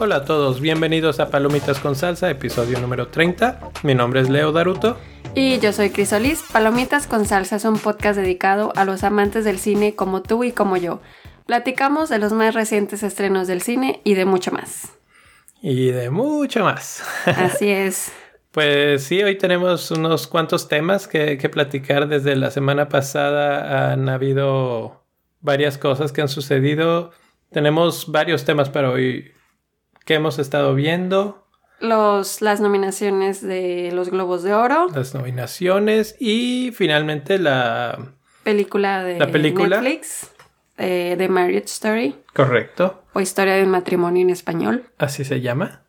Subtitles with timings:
[0.00, 3.58] Hola a todos, bienvenidos a Palomitas con Salsa, episodio número 30.
[3.82, 4.96] Mi nombre es Leo Daruto.
[5.34, 6.44] Y yo soy Crisolis.
[6.52, 10.52] Palomitas con Salsa es un podcast dedicado a los amantes del cine como tú y
[10.52, 11.00] como yo.
[11.46, 14.92] Platicamos de los más recientes estrenos del cine y de mucho más.
[15.60, 17.02] Y de mucho más.
[17.26, 18.12] Así es.
[18.52, 22.08] Pues sí, hoy tenemos unos cuantos temas que, que platicar.
[22.08, 25.04] Desde la semana pasada han habido
[25.40, 27.10] varias cosas que han sucedido.
[27.50, 29.32] Tenemos varios temas para hoy
[30.04, 31.44] que hemos estado viendo.
[31.80, 34.88] Los, las nominaciones de los Globos de Oro.
[34.94, 37.98] Las nominaciones y finalmente la
[38.42, 39.80] película de ¿La película?
[39.80, 40.30] Netflix,
[40.78, 43.04] eh, The Marriage Story, Correcto.
[43.12, 44.86] o Historia de un matrimonio en español.
[44.98, 45.82] Así se llama.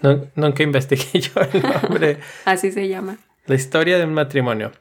[0.00, 2.18] No- nunca investigué yo el nombre.
[2.44, 3.18] Así se llama.
[3.46, 4.72] la historia de un matrimonio.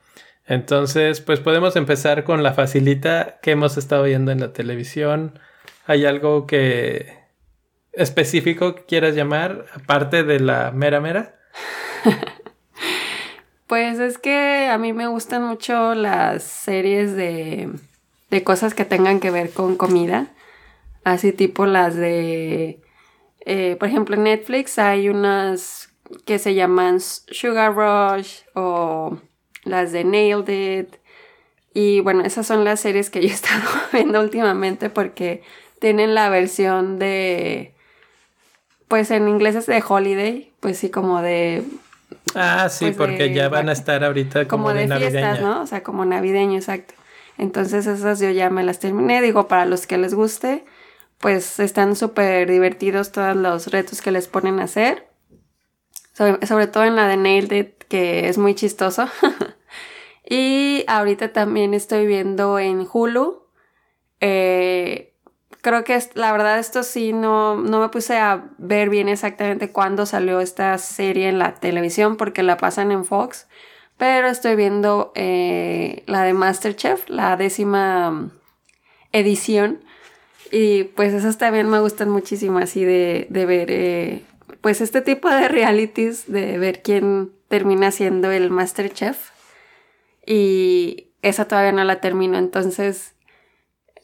[0.47, 5.39] Entonces, pues podemos empezar con la facilita que hemos estado viendo en la televisión.
[5.87, 7.17] ¿Hay algo que
[7.93, 11.35] específico que quieras llamar, aparte de la mera mera?
[13.67, 17.71] Pues es que a mí me gustan mucho las series de,
[18.29, 20.27] de cosas que tengan que ver con comida.
[21.03, 22.79] Así tipo las de...
[23.45, 25.89] eh, por ejemplo, en Netflix hay unas
[26.25, 29.17] que se llaman Sugar Rush o
[29.63, 30.95] las de Nailed It.
[31.73, 35.43] Y bueno, esas son las series que yo he estado viendo últimamente porque
[35.79, 37.73] tienen la versión de...
[38.87, 41.63] Pues en inglés es de Holiday, pues sí, como de
[42.35, 45.11] Ah, sí, Pues porque de ya van a estar ahorita como, como de, de, navideña.
[45.11, 45.61] fiestas, ¿no?
[45.61, 46.93] O sea, como navideño, exacto.
[47.37, 49.21] Entonces esas yo ya me las terminé.
[49.21, 50.65] Digo, para los que les guste,
[51.19, 55.09] pues están súper divertidos todos los retos que les ponen a hacer.
[56.13, 59.07] Sobre, todo en la de Nailed It, que es muy chistoso.
[60.29, 63.43] y ahorita también estoy viendo en Hulu.
[64.21, 65.15] eh,
[65.65, 70.05] creo que la verdad esto sí no, no me puse a ver bien exactamente cuándo
[70.05, 73.47] salió esta serie en la televisión porque la pasan en Fox.
[73.97, 78.31] Pero estoy viendo eh, la de Masterchef, la décima mm,
[79.11, 79.84] edición.
[80.57, 84.21] Y pues esas también me gustan muchísimo así de, de ver eh,
[84.61, 89.31] pues este tipo de realities, de ver quién termina siendo el Masterchef.
[90.25, 93.15] Y esa todavía no la termino, entonces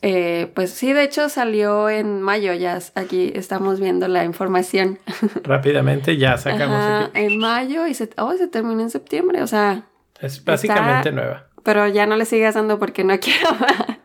[0.02, 5.00] eh, pues sí, de hecho salió en mayo, ya aquí estamos viendo la información.
[5.44, 9.86] Rápidamente ya sacamos Ajá, en mayo y se, oh, se terminó en septiembre, o sea,
[10.20, 11.48] Es básicamente está- nueva.
[11.64, 13.50] pero ya no le sigas dando porque no quiero.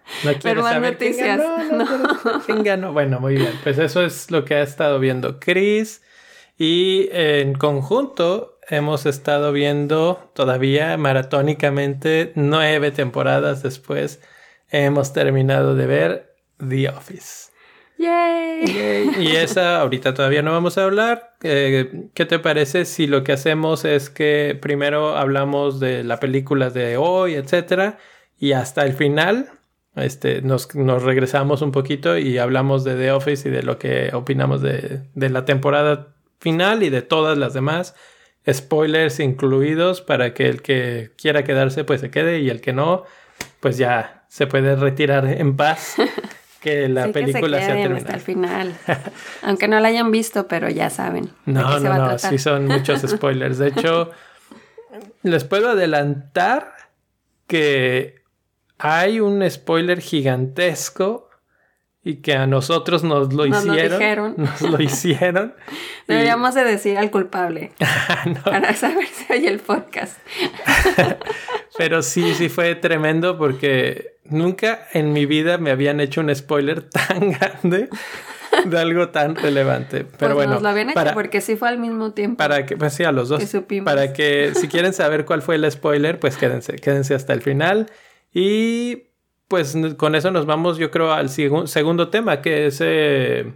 [0.24, 1.38] No quieres más saber quién noticias.
[1.38, 2.92] ganó, no quién ganó.
[2.92, 3.52] Bueno, muy bien.
[3.62, 6.02] Pues eso es lo que ha estado viendo Chris.
[6.58, 14.20] Y en conjunto hemos estado viendo todavía maratónicamente nueve temporadas después.
[14.70, 16.34] Hemos terminado de ver
[16.66, 17.52] The Office.
[17.98, 19.14] ¡Yay!
[19.18, 21.34] Y esa ahorita todavía no vamos a hablar.
[21.42, 26.70] Eh, ¿Qué te parece si lo que hacemos es que primero hablamos de la película
[26.70, 27.98] de hoy, etcétera,
[28.38, 29.50] y hasta el final
[29.96, 34.10] este, nos, nos regresamos un poquito y hablamos de The Office y de lo que
[34.12, 36.08] opinamos de, de la temporada
[36.38, 37.94] final y de todas las demás?
[38.50, 43.04] Spoilers incluidos para que el que quiera quedarse pues se quede y el que no
[43.60, 45.96] pues ya se puede retirar en paz
[46.60, 48.06] que la Sí que se película se, ha queden terminado.
[48.06, 48.74] hasta el final.
[49.42, 51.30] Aunque no la hayan visto, pero ya saben.
[51.44, 53.58] No, no, no, sí son muchos spoilers.
[53.58, 54.10] De hecho,
[55.22, 56.74] les puedo adelantar
[57.46, 58.15] que
[58.78, 61.28] hay un spoiler gigantesco
[62.02, 63.98] y que a nosotros nos lo Nos lo hicieron.
[63.98, 64.34] dijeron.
[64.36, 65.54] Nos lo hicieron.
[66.08, 67.72] y- Deberíamos de decir al culpable
[68.26, 70.16] No, para saber si oye el podcast.
[71.76, 76.82] pero sí, sí fue tremendo porque nunca en mi vida me habían hecho un spoiler
[76.88, 77.88] tan grande
[78.64, 80.04] de algo tan relevante.
[80.04, 82.36] Pero pues bueno, nos lo habían hecho para, porque sí fue al mismo tiempo.
[82.38, 83.40] Para que, pues sí, a los dos.
[83.40, 83.84] Que supimos.
[83.92, 87.90] Para que si quieren saber cuál fue el spoiler, pues quédense, quédense hasta el final.
[88.38, 89.12] Y
[89.48, 93.54] pues con eso nos vamos, yo creo, al segu- segundo tema, que es eh,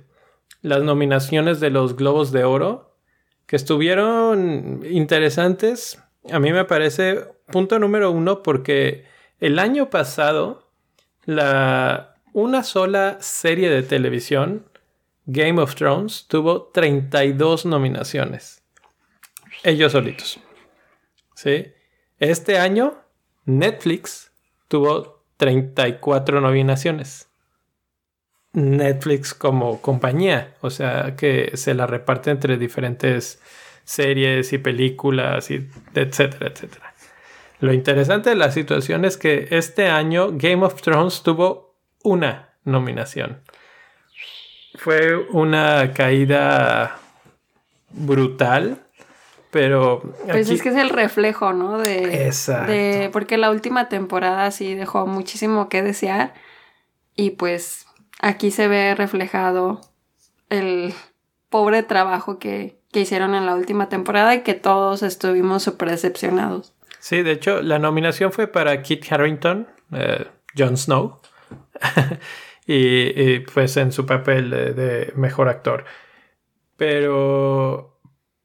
[0.62, 2.96] las nominaciones de los Globos de Oro,
[3.44, 6.02] que estuvieron interesantes.
[6.32, 9.04] A mí me parece punto número uno porque
[9.38, 10.70] el año pasado
[11.26, 14.64] la una sola serie de televisión
[15.26, 18.62] Game of Thrones tuvo 32 nominaciones.
[19.62, 20.40] Ellos solitos.
[21.34, 21.66] ¿Sí?
[22.18, 22.94] Este año,
[23.44, 24.29] Netflix
[24.70, 27.28] tuvo 34 nominaciones.
[28.52, 33.42] Netflix como compañía, o sea que se la reparte entre diferentes
[33.84, 36.94] series y películas y etcétera, etcétera.
[37.58, 41.74] Lo interesante de la situación es que este año Game of Thrones tuvo
[42.04, 43.40] una nominación.
[44.76, 47.00] Fue una caída
[47.90, 48.86] brutal,
[49.50, 50.02] pero...
[50.26, 51.78] Pues es que es el reflejo, ¿no?
[51.78, 52.70] De, Exacto.
[52.70, 56.34] De, porque la última temporada sí dejó muchísimo que desear
[57.16, 57.86] y pues
[58.20, 59.80] aquí se ve reflejado
[60.48, 60.94] el
[61.48, 66.74] pobre trabajo que, que hicieron en la última temporada y que todos estuvimos súper decepcionados.
[67.00, 70.26] Sí, de hecho, la nominación fue para Kit Harrington, eh,
[70.56, 71.20] Jon Snow,
[72.66, 75.84] y, pues en su papel de, mejor actor.
[76.76, 77.99] Pero,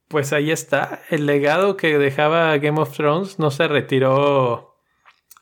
[0.07, 4.75] pues ahí está, el legado que dejaba Game of Thrones no se retiró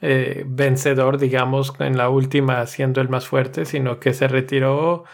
[0.01, 5.05] eh, vencedor, digamos, en la última siendo el más fuerte, sino que se retiró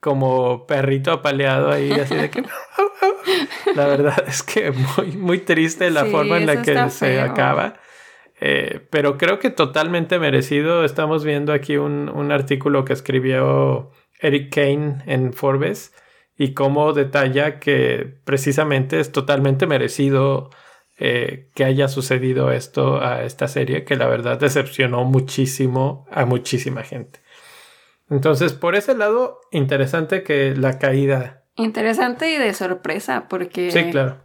[0.00, 2.42] como perrito apaleado ahí, así de que...
[3.76, 7.74] La verdad es que muy, muy triste la forma en la que se acaba.
[8.40, 10.84] Eh, pero creo que totalmente merecido.
[10.84, 13.90] Estamos viendo aquí un, artículo que escribió
[14.20, 15.94] Eric Kane en Forbes
[16.42, 20.50] y cómo detalla que precisamente es totalmente merecido
[20.98, 26.82] eh, que haya sucedido esto a esta serie, que la verdad decepcionó muchísimo a muchísima
[26.82, 27.20] gente.
[28.10, 33.70] Entonces, por ese lado, interesante que la caída interesante y de sorpresa porque...
[33.70, 34.16] Sí, claro.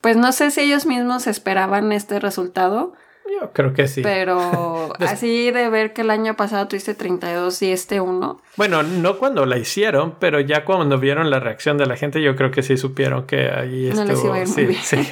[0.00, 2.92] Pues no sé si ellos mismos esperaban este resultado.
[3.28, 4.02] Yo creo que sí.
[4.02, 8.40] Pero así de ver que el año pasado tuviste 32 y este uno.
[8.56, 12.36] Bueno, no cuando la hicieron, pero ya cuando vieron la reacción de la gente, yo
[12.36, 14.34] creo que sí supieron que ahí estuvo.
[14.34, 15.08] No sí, sí.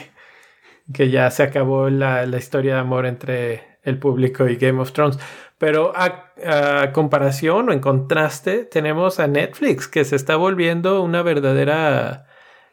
[0.93, 4.93] Que ya se acabó la, la historia de amor entre el público y Game of
[4.93, 5.19] Thrones.
[5.59, 12.26] Pero a, comparación o en contraste, tenemos a Netflix, que se está volviendo una verdadera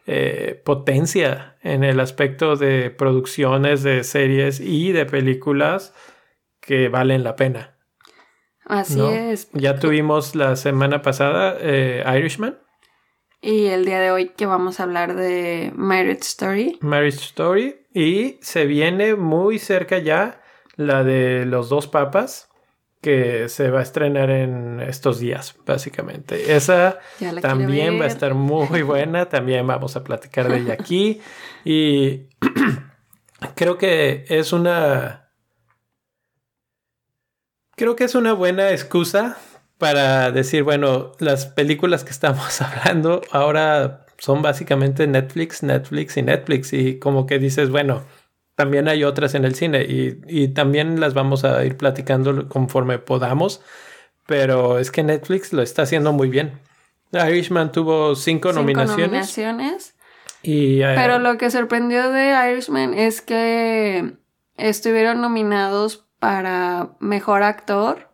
[0.05, 5.93] eh, potencia en el aspecto de producciones de series y de películas
[6.59, 7.77] que valen la pena.
[8.65, 9.49] Así es.
[9.53, 12.59] Ya tuvimos la semana pasada eh, Irishman.
[13.41, 16.77] Y el día de hoy que vamos a hablar de Marriage Story.
[16.81, 17.75] Marriage Story.
[17.93, 20.41] Y se viene muy cerca ya
[20.75, 22.49] la de los dos papas
[23.03, 26.55] que se va a estrenar en estos días, básicamente.
[26.55, 26.99] Esa
[27.41, 31.21] también va a estar muy buena, también vamos a platicar de ella aquí.
[31.65, 32.27] Y
[33.55, 35.29] creo que es una...
[37.75, 39.37] Creo que es una buena excusa
[39.77, 46.73] para decir, bueno, las películas que estamos hablando ahora son básicamente Netflix, Netflix y Netflix.
[46.73, 48.03] Y como que dices, bueno,
[48.55, 53.61] también hay otras en el cine y, también las vamos a ir platicando conforme podamos,
[54.27, 56.59] pero es que Netflix lo está haciendo muy bien.
[57.11, 59.95] Irishman tuvo cinco, nominaciones.
[60.41, 64.13] Y, eh, pero lo que sorprendió de Irishman es que
[64.57, 68.09] estuvieron nominados para mejor actor,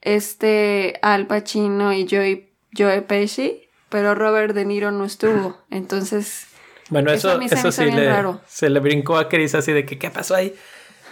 [0.00, 5.56] este Al Pacino y Joey, Joe Pesci, pero Robert De Niro no estuvo.
[5.70, 6.48] Entonces
[6.90, 8.12] bueno, eso, eso, sí le,
[8.46, 10.54] se le brincó a Chris así de que, ¿qué pasó ahí?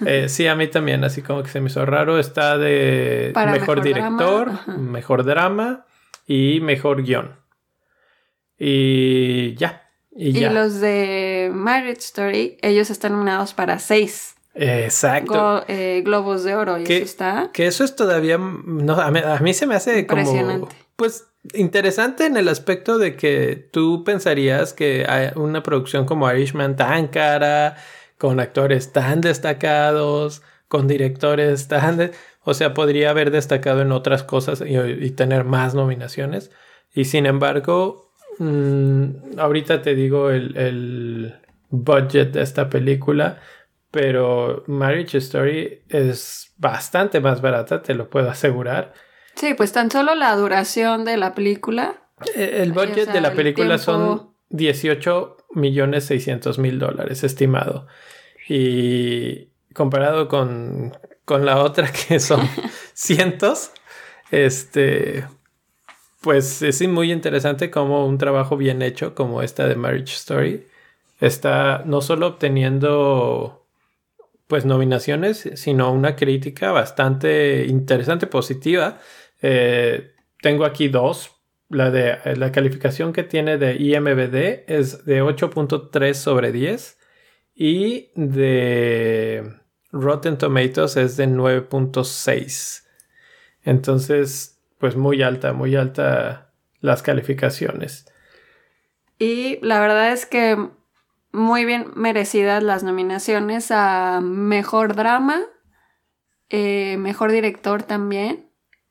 [0.04, 2.18] Eh, sí, a mí también, así como que se me hizo raro.
[2.18, 5.86] Está de mejor, director, mejor drama
[6.26, 7.36] y mejor guion.
[8.58, 9.88] Y ya.
[10.16, 14.36] Y, y los de Marriage Story, ellos están nominados para seis.
[14.54, 15.64] Exacto.
[15.66, 17.50] Eh, globos de oro, y que, eso está.
[17.52, 18.38] Que eso es todavía.
[18.38, 20.68] No, a, mí, se me hace como.
[20.96, 27.08] Pues interesante en el aspecto de que tú pensarías que una producción como Irishman tan
[27.08, 27.76] cara,
[28.18, 32.12] con actores tan destacados, con directores tan...
[32.42, 36.50] o sea, podría haber destacado en otras cosas y, tener más nominaciones.
[36.94, 41.34] Y sin embargo, mm, ahorita te digo el, el
[41.70, 43.40] budget de esta película,
[43.90, 48.94] pero Marriage Story es bastante más barata, te lo puedo asegurar.
[49.34, 52.02] Sí, pues tan solo la duración de la película.
[52.34, 57.86] Eh, el budget de la película son 18 millones 600 mil dólares estimado.
[58.48, 62.48] Y comparado con, con la otra que son
[62.94, 63.72] cientos,
[64.30, 65.24] este,
[66.20, 70.66] pues es muy interesante como un trabajo bien hecho como esta de Marriage Story
[71.20, 73.64] está no solo obteniendo
[74.46, 78.98] pues nominaciones, sino una crítica bastante interesante, positiva
[79.46, 81.30] eh, tengo aquí dos.
[81.68, 86.98] La, de, la calificación que tiene de IMBD es de 8.3 sobre 10
[87.54, 89.42] y de
[89.90, 92.84] Rotten Tomatoes es de 9.6.
[93.62, 98.06] Entonces, pues muy alta, muy alta las calificaciones.
[99.18, 100.70] Y la verdad es que
[101.32, 105.40] muy bien merecidas las nominaciones a Mejor Drama,
[106.48, 108.43] eh, Mejor Director también.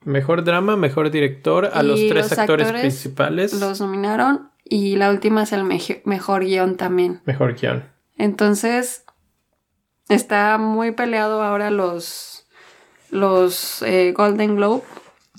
[0.06, 3.54] Mejor drama, mejor director, a los tres los actores, actores principales.
[3.54, 5.64] Los nominaron y la última es el
[6.06, 7.22] Mejor Guión también.
[7.26, 7.84] Mejor guion.
[8.18, 9.04] Entonces,
[10.10, 12.46] está muy peleado ahora los,
[13.10, 14.84] los eh, Golden Globe.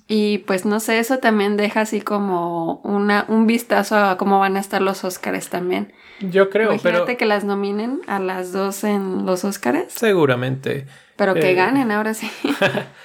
[0.07, 4.57] Y pues no sé, eso también deja así como una, un vistazo a cómo van
[4.59, 5.95] a estar los Oscars también.
[6.21, 10.87] Yo creo, Imagínate pero que las nominen a las dos en los Oscars, seguramente.
[11.17, 12.31] pero que Eh, ganen ahora sí.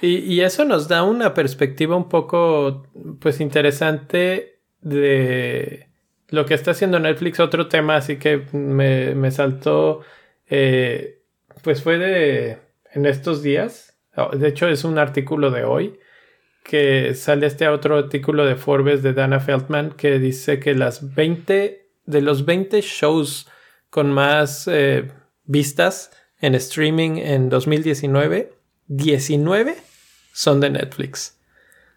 [0.00, 2.86] Y, y eso nos da una perspectiva un poco,
[3.20, 5.88] pues, interesante de
[6.28, 7.40] lo que está haciendo Netflix.
[7.40, 10.02] Otro tema así que me, me saltó,
[10.48, 11.22] eh,
[11.62, 12.58] pues fue de,
[12.92, 13.98] en estos días,
[14.32, 15.98] de hecho es un artículo de hoy,
[16.64, 21.88] que sale este otro artículo de Forbes de Dana Feldman que dice que las 20,
[22.04, 23.48] de los 20 shows
[23.88, 25.10] con más eh,
[25.44, 26.10] vistas
[26.40, 28.52] en streaming en 2019,
[28.88, 29.76] 19
[30.32, 31.38] son de Netflix.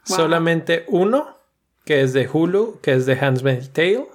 [0.07, 0.17] Wow.
[0.17, 1.37] Solamente uno,
[1.85, 4.07] que es de Hulu, que es de Handmaid's Tale,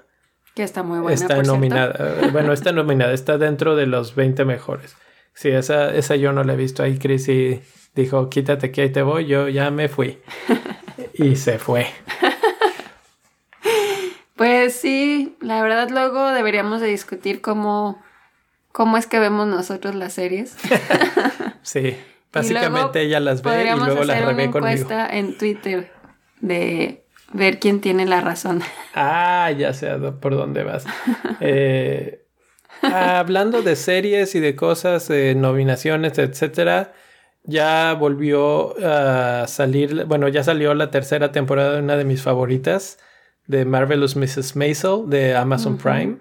[0.55, 1.15] que está muy buena.
[1.15, 2.23] está por nominada.
[2.23, 4.97] Eh, Bueno, está nominada, está dentro de los 20 mejores.
[5.35, 6.99] Sí, esa, esa yo no la he visto ahí.
[6.99, 7.61] Chris y
[7.95, 9.27] dijo, quítate que ahí te voy.
[9.27, 10.19] Yo ya me fui.
[11.13, 11.87] y se fue.
[14.35, 18.03] Pues sí, la verdad luego deberíamos de discutir cómo,
[18.73, 20.57] cómo es que vemos nosotros las series.
[21.63, 21.97] Sí,
[22.33, 24.69] básicamente ella las ve y luego las hacer una revé conmigo.
[24.69, 25.91] encuesta en Twitter
[26.41, 28.63] de ver quién tiene la razón.
[28.99, 29.91] Ah, ya sé
[30.23, 30.87] por dónde vas.
[31.41, 32.25] Eh,
[32.81, 36.95] hablando de series y de cosas, de nominaciones, etcétera,
[37.43, 42.99] ya volvió a salir, bueno, ya salió la tercera temporada de una de mis favoritas,
[43.47, 44.57] de Marvelous Mrs.
[44.57, 45.77] Maisel de Amazon.
[45.77, 46.17] Prime.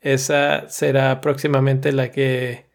[0.00, 2.67] Esa será próximamente la que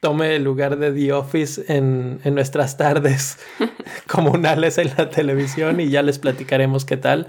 [0.00, 3.38] tome el lugar de The Office en, en nuestras tardes
[4.06, 7.28] comunales en la televisión y ya les platicaremos qué tal.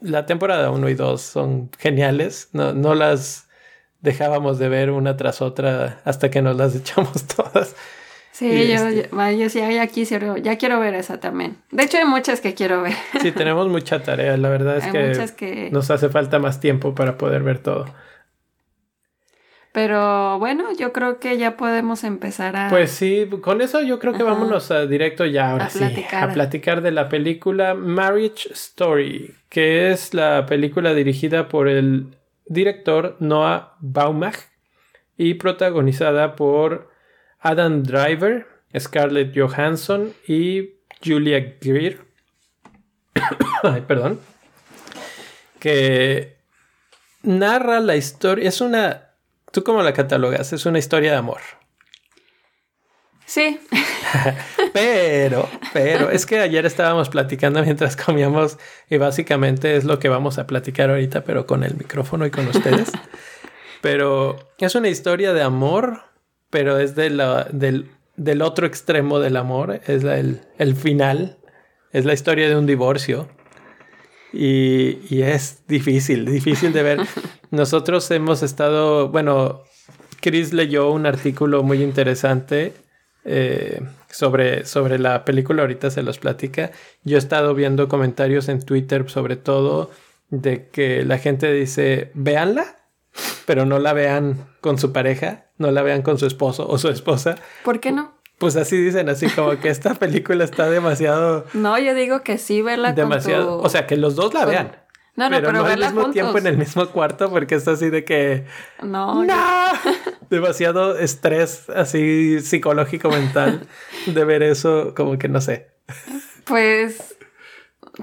[0.00, 3.48] La temporada 1 y 2 son geniales, no, no las
[4.00, 7.74] dejábamos de ver una tras otra hasta que nos las echamos todas.
[8.32, 11.58] Sí, Y yo, este- yo, yo sí, ya quisiera, ya quiero ver esa también.
[11.70, 12.94] De hecho, hay muchas que quiero ver.
[13.20, 15.68] Sí, tenemos mucha tarea, la verdad es que...
[15.70, 17.84] nos hace falta más tiempo para poder ver todo.
[19.72, 22.68] Pero bueno, yo creo que ya podemos empezar a...
[22.68, 24.32] Pues sí, con eso yo creo que Ajá.
[24.32, 26.30] vámonos a directo ya ahora A sí, platicar.
[26.30, 33.16] a platicar de la película Marriage Story, que es la película dirigida por el director
[33.20, 34.36] Noah Baumbach
[35.16, 36.90] y protagonizada por
[37.40, 38.46] Adam Driver,
[38.78, 42.00] Scarlett Johansson y Julia Greer.
[43.62, 44.20] Ay, perdón.
[45.58, 46.36] Que
[47.22, 49.11] narra la historia, es una
[49.52, 50.52] ¿Tú cómo la catalogas?
[50.52, 51.40] Es una historia de amor.
[53.26, 53.60] Sí,
[54.74, 58.58] Pero, pero, es que ayer estábamos platicando mientras comíamos
[58.90, 62.46] y básicamente es lo que vamos a platicar ahorita, pero con el micrófono y con
[62.48, 62.90] ustedes.
[63.80, 66.02] Pero es una historia de amor,
[66.50, 71.38] pero es de la, del, del otro extremo del amor, es la- el, el final,
[71.92, 73.28] es la historia de un divorcio.
[74.32, 77.00] Y, y es difícil, difícil de ver.
[77.50, 79.62] Nosotros hemos estado, bueno,
[80.20, 82.72] Chris leyó un artículo muy interesante
[83.24, 86.70] eh, sobre, sobre la película, ahorita se los platica.
[87.04, 89.90] Yo he estado viendo comentarios en Twitter sobre todo
[90.30, 92.64] de que la gente dice, véanla,
[93.46, 96.88] pero no la vean con su pareja, no la vean con su esposo o su
[96.88, 97.36] esposa.
[97.64, 98.14] ¿por qué no?
[98.42, 102.60] Pues así dicen, así como que esta película está demasiado, No, yo digo que sí,
[102.60, 103.66] verla demasiado, con tu...
[103.66, 104.76] o sea, que los dos la con- vean.
[105.14, 106.14] No, no, pero, no al verla mismo juntos.
[106.14, 108.46] tiempo en el mismo cuarto porque es así de que
[108.82, 109.34] No, ¡No!
[110.30, 113.68] demasiado estrés así psicológico mental
[114.06, 115.68] de ver eso como que no sé
[116.44, 117.14] Pues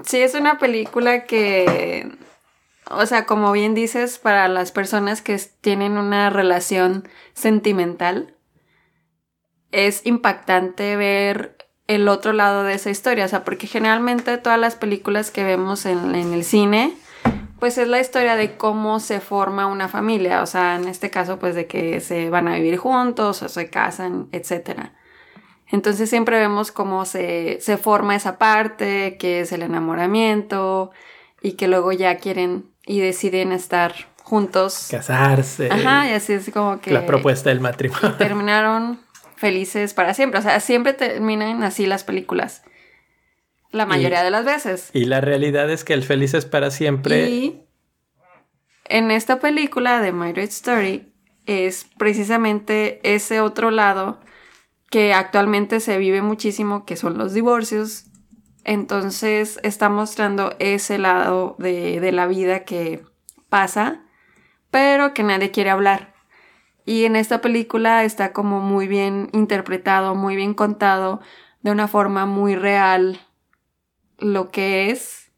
[0.04, 2.08] sí, es una película que,
[2.90, 8.34] o sea, como bien dices, para las personas que tienen una relación sentimental,
[9.72, 14.76] es impactante ver el otro lado de esa historia, o sea, porque generalmente todas las
[14.76, 16.94] películas que vemos en, en el cine,
[17.58, 21.38] pues es la historia de cómo se forma una familia, o sea, en este caso,
[21.38, 24.92] pues de que se van a vivir juntos o se casan, etcétera.
[25.70, 30.90] Entonces siempre vemos cómo se, se forma esa parte, que es el enamoramiento
[31.42, 34.88] y que luego ya quieren y deciden estar juntos.
[34.90, 39.00] casarse Ajá, y así es como que la propuesta del matrimonio terminaron
[39.40, 40.38] felices para siempre.
[40.38, 42.62] O sea, siempre terminan así las películas.
[43.72, 44.90] La mayoría de las veces.
[44.92, 47.62] y la realidad es que el feliz es para siempre Y
[48.86, 51.12] en esta película de My Red Story
[51.46, 54.20] es precisamente ese otro lado
[54.90, 58.06] que actualmente se vive muchísimo, que son los divorcios.
[58.64, 63.04] Entonces está mostrando ese lado de, de la vida que
[63.48, 64.02] pasa,
[64.72, 66.09] pero que nadie quiere hablar.
[66.90, 71.20] Y en esta película está como muy bien interpretado, muy bien contado,
[71.62, 73.20] de una forma muy real
[74.18, 75.30] lo que es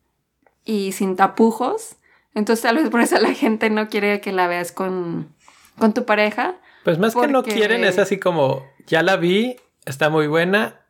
[0.64, 1.96] y sin tapujos.
[2.34, 5.34] Entonces tal vez por eso la gente no quiere que la veas con,
[5.76, 6.54] con tu pareja.
[6.84, 10.80] Pues más que no quieren, es así como, ya la vi, está muy buena,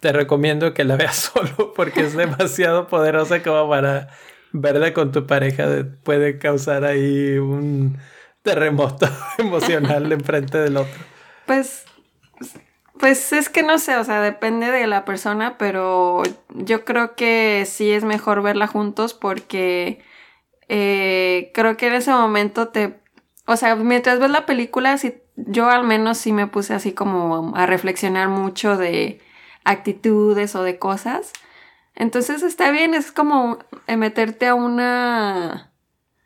[0.00, 4.08] te recomiendo que la veas solo porque es demasiado poderosa como para
[4.50, 5.68] verla con tu pareja.
[6.02, 7.96] Puede causar ahí un
[8.42, 9.06] terremoto
[9.38, 11.00] emocional enfrente del otro.
[11.46, 11.84] Pues,
[12.98, 16.22] pues es que no sé, o sea, depende de la persona, pero
[16.54, 20.02] yo creo que sí es mejor verla juntos porque
[20.68, 23.00] eh, creo que en ese momento te,
[23.46, 27.56] o sea, mientras ves la película, sí, yo al menos sí me puse así como
[27.56, 29.20] a reflexionar mucho de
[29.64, 31.32] actitudes o de cosas.
[31.94, 35.69] Entonces está bien, es como meterte a una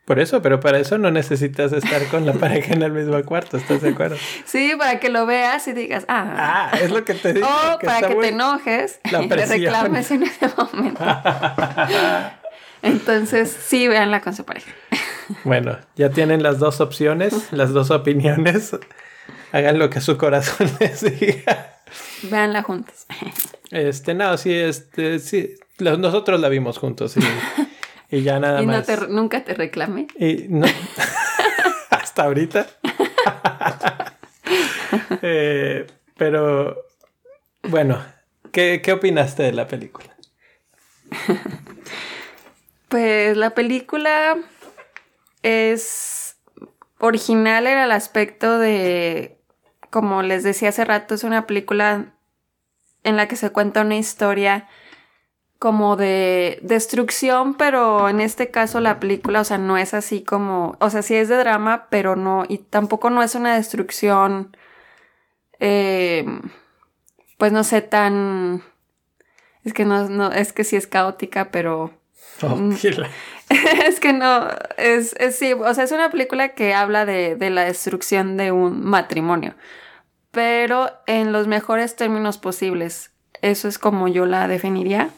[0.05, 3.57] por eso, pero para eso no necesitas estar con la pareja en el mismo cuarto,
[3.57, 4.17] ¿estás de acuerdo?
[4.45, 6.69] Sí, para que lo veas y digas, ah.
[6.71, 7.47] Ah, es lo que te digo.
[7.47, 11.03] O para que te enojes y te reclames en ese momento.
[12.83, 14.71] Entonces, sí, véanla con su pareja.
[15.43, 18.77] Bueno, ya tienen las dos opciones, las dos opiniones.
[19.51, 21.79] Hagan lo que su corazón les diga.
[22.23, 23.07] Véanla juntos.
[23.71, 27.21] Este, no, sí, este, sí, nosotros la vimos juntos, sí.
[28.09, 28.87] Y ya nada ¿Y más.
[28.87, 30.07] No nunca te reclamé?
[30.17, 30.67] Y no.
[31.89, 32.67] Hasta ahorita.
[35.21, 36.77] Eh, pero
[37.63, 38.01] bueno,
[38.51, 40.15] ¿qué, ¿qué opinaste de la película?
[42.87, 44.37] Pues la película
[45.41, 46.37] es
[46.99, 49.37] original en el aspecto de,
[49.89, 52.13] como les decía hace rato, es una película
[53.03, 54.69] en la que se cuenta una historia
[55.65, 60.77] como de destrucción, pero en este caso la película, o sea, no es así como,
[60.79, 64.55] o sea, sí es de drama, pero no, y tampoco no es una destrucción,
[65.59, 66.23] eh,
[67.39, 68.61] pues no sé, tan,
[69.63, 71.91] es que no, no, es que sí es caótica, pero...
[72.43, 72.69] Oh,
[73.87, 74.47] es que no,
[74.77, 78.51] es, es, sí, o sea, es una película que habla de, de la destrucción de
[78.51, 79.55] un matrimonio,
[80.29, 83.13] pero en los mejores términos posibles.
[83.41, 85.09] Eso es como yo la definiría.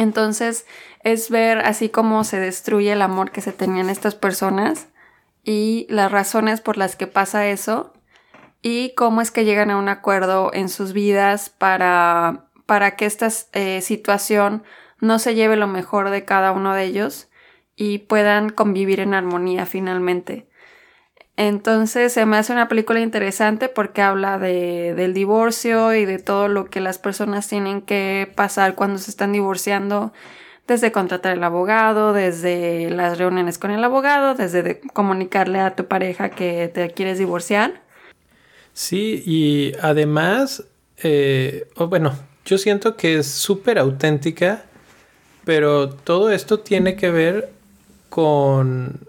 [0.00, 0.64] Entonces
[1.02, 4.88] es ver así cómo se destruye el amor que se tenían estas personas
[5.44, 7.92] y las razones por las que pasa eso
[8.62, 13.28] y cómo es que llegan a un acuerdo en sus vidas para, para que esta
[13.52, 14.62] eh, situación
[15.00, 17.28] no se lleve lo mejor de cada uno de ellos
[17.76, 20.48] y puedan convivir en armonía finalmente.
[21.40, 26.48] Entonces se me hace una película interesante porque habla de, del divorcio y de todo
[26.48, 30.12] lo que las personas tienen que pasar cuando se están divorciando,
[30.68, 36.28] desde contratar al abogado, desde las reuniones con el abogado, desde comunicarle a tu pareja
[36.28, 37.80] que te quieres divorciar.
[38.74, 40.64] Sí, y además,
[41.02, 44.64] eh, bueno, yo siento que es súper auténtica,
[45.46, 47.48] pero todo esto tiene que ver
[48.10, 49.08] con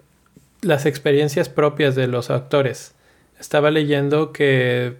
[0.62, 2.94] las experiencias propias de los actores.
[3.38, 4.96] Estaba leyendo que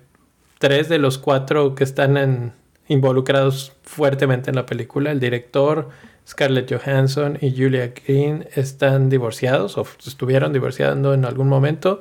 [0.58, 2.52] tres de los cuatro que están
[2.88, 5.88] involucrados fuertemente en la película, el director,
[6.28, 12.00] Scarlett Johansson y Julia Green, están divorciados o estuvieron divorciando en algún momento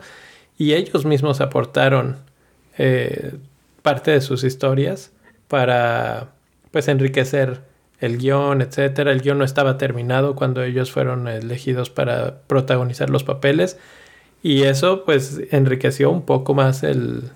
[0.58, 2.18] y ellos mismos aportaron
[2.78, 3.36] eh,
[3.82, 5.12] parte de sus historias
[5.48, 6.30] para
[6.72, 7.62] pues enriquecer
[8.02, 9.12] el guion, etcétera.
[9.12, 13.78] El guion no estaba terminado cuando ellos fueron elegidos para protagonizar los papeles.
[14.44, 17.30] Y eso pues enriqueció un poco más el,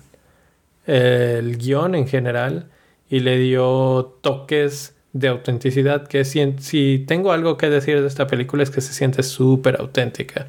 [0.86, 2.66] el guion en general
[3.08, 8.26] y le dio toques de autenticidad que si, si tengo algo que decir de esta
[8.26, 10.48] película es que se siente súper auténtica.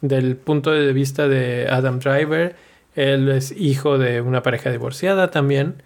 [0.00, 2.56] Del punto de vista de Adam Driver,
[2.96, 5.82] él es hijo de una pareja divorciada también.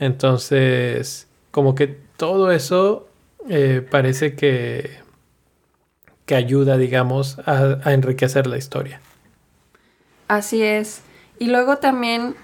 [0.00, 3.07] Entonces, como que todo eso
[3.48, 4.98] eh, parece que,
[6.26, 9.00] que ayuda, digamos, a, enriquecer la historia.
[10.28, 11.02] Así es.
[11.38, 12.34] Y luego también,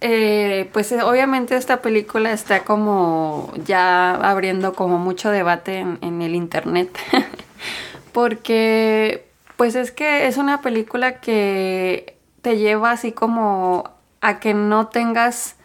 [0.00, 6.22] eh, pues eh, obviamente esta película está como ya abriendo como mucho debate en, en
[6.22, 6.96] el internet.
[8.12, 13.90] Porque, pues es que es una película que te lleva así como
[14.20, 15.56] a que no tengas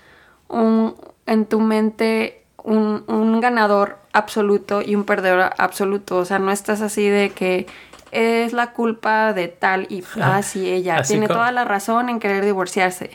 [0.47, 2.38] un, en tu mente
[2.69, 6.17] un, un ganador absoluto y un perdedor absoluto.
[6.17, 7.65] O sea, no estás así de que
[8.11, 12.45] es la culpa de tal y así ella Así tiene toda la razón en querer
[12.45, 13.11] divorciarse.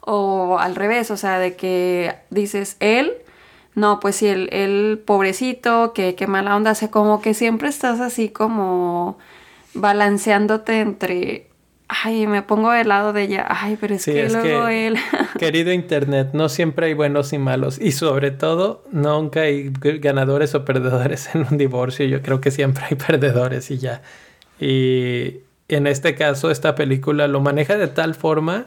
[0.00, 3.12] O al revés, o sea, de que dices él,
[3.74, 7.68] no, pues sí, el, el pobrecito, que, que mala onda, o sea, como que siempre
[7.68, 9.18] estás así como
[9.72, 11.48] balanceándote entre,
[11.88, 14.86] ay, me pongo del lado de ella, ay, pero es Sí, que es luego que-
[14.88, 14.96] él.
[15.38, 17.78] Querido Internet, no siempre hay buenos y malos.
[17.80, 22.06] Y sobre todo, nunca hay ganadores o perdedores en un divorcio.
[22.06, 24.02] Yo creo que siempre hay perdedores y ya.
[24.60, 28.66] Y en este caso, esta película lo maneja de tal forma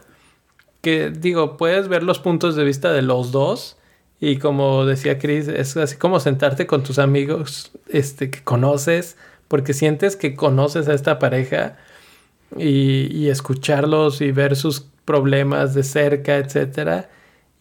[0.81, 3.77] que, digo, puedes ver los puntos de vista de los dos.
[4.19, 9.15] Y como decía Chris, es así como sentarte con tus amigos este, que conoces,
[9.47, 11.77] porque sientes que conoces a esta pareja
[12.57, 17.09] y, y escucharlos y ver sus problemas de cerca, etcétera.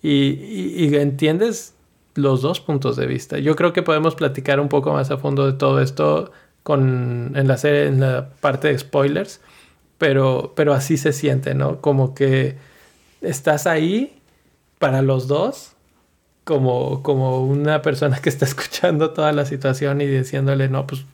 [0.02, 1.74] Y, y- y entiendes
[2.14, 3.38] los dos puntos de vista.
[3.38, 6.30] Yo creo que podemos platicar un poco más a fondo de todo esto
[6.62, 9.40] con, en, la serie, en la parte de spoilers,
[9.98, 11.80] pero, pero así se siente, ¿no?
[11.80, 12.56] Como que
[13.22, 14.20] estás ahí
[14.78, 15.72] para los dos,
[16.44, 21.04] como, como una persona que está escuchando toda la situación y diciéndole, no, pues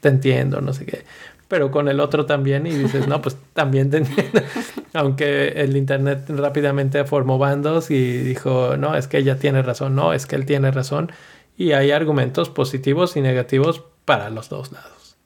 [0.00, 1.04] te entiendo, no sé qué.
[1.48, 4.42] Pero con el otro también y dices, no, pues también te entiendo.
[4.92, 10.12] Aunque el internet rápidamente formó bandos y dijo, no, es que ella tiene razón, no,
[10.12, 11.10] es que él tiene razón.
[11.56, 15.16] Y hay argumentos positivos y negativos para los dos lados.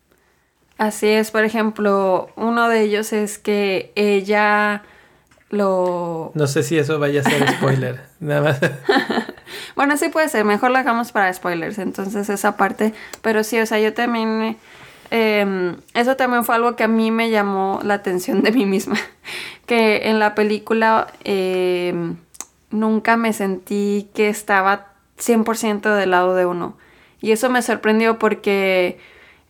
[0.78, 4.82] Así es, por ejemplo, uno de ellos es que ella
[5.50, 6.30] lo...
[6.34, 8.00] No sé si eso vaya a ser spoiler.
[8.20, 8.60] Nada más.
[9.74, 13.66] Bueno, sí puede ser, mejor lo dejamos para spoilers, entonces esa parte, pero sí, o
[13.66, 14.42] sea, yo también...
[14.42, 14.56] eh,
[15.12, 18.96] eso también fue algo que a mí me llamó la atención de mí misma,
[19.66, 22.14] que en la película eh,
[22.70, 26.76] nunca me sentí que estaba 100% del lado de uno.
[27.20, 28.98] Y eso me sorprendió porque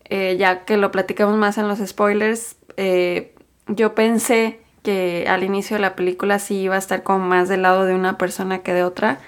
[0.05, 3.35] eh, ya que lo platicamos más en los spoilers, eh,
[3.68, 7.62] yo pensé que al inicio de la película sí iba a estar como más del
[7.62, 9.20] lado de una persona que de otra,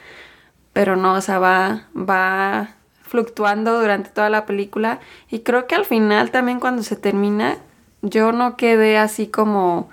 [0.72, 2.74] pero no, o sea, va, va
[3.14, 4.98] fluctuando durante toda la película
[5.30, 7.58] y creo que al final también cuando se termina,
[8.02, 9.88] yo no quedé así como,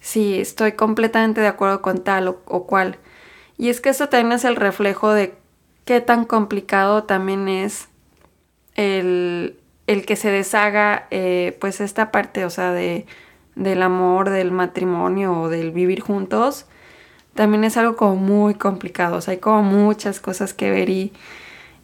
[0.00, 2.96] sí, estoy completamente de acuerdo con tal o, cual.
[3.58, 5.34] Y es que eso también es el reflejo de
[5.84, 7.88] qué tan complicado también es
[8.74, 13.04] el, el que se deshaga eh, pues esta parte, o sea, de,
[13.54, 16.64] del amor, del matrimonio o del vivir juntos,
[17.34, 21.12] también es algo como muy complicado, o sea, hay como muchas cosas que ver y,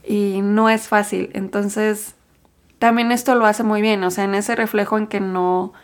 [0.09, 1.31] y no es fácil.
[1.35, 2.15] Entonces,
[2.79, 5.75] también esto lo hace muy bien, o sea, en ese reflejo en que no,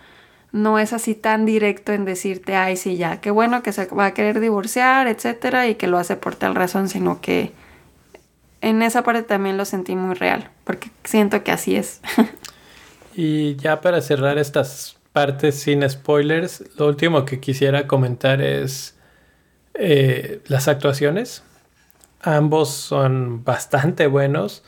[0.50, 4.06] no es así tan directo en decirte, ay, sí, ya, qué bueno que se va
[4.06, 7.52] a querer divorciar, etcétera, y que lo hace por tal razón, sino que
[8.62, 12.00] en esa parte también lo sentí muy real, porque siento que así es.
[13.16, 18.96] Y ya para cerrar estas partes sin spoilers, lo último que quisiera comentar es
[19.74, 21.44] eh, las actuaciones.
[22.24, 24.62] Ambos son bastante buenos,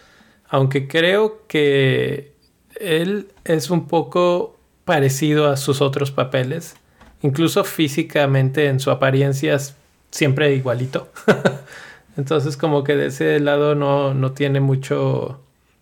[0.47, 2.35] aunque creo que
[2.79, 6.77] él es un poco parecido a sus otros papeles,
[7.23, 9.75] incluso físicamente en su apariencia es
[10.11, 11.09] siempre igualito.
[12.19, 15.41] Entonces como que de ese lado no, no tiene mucho,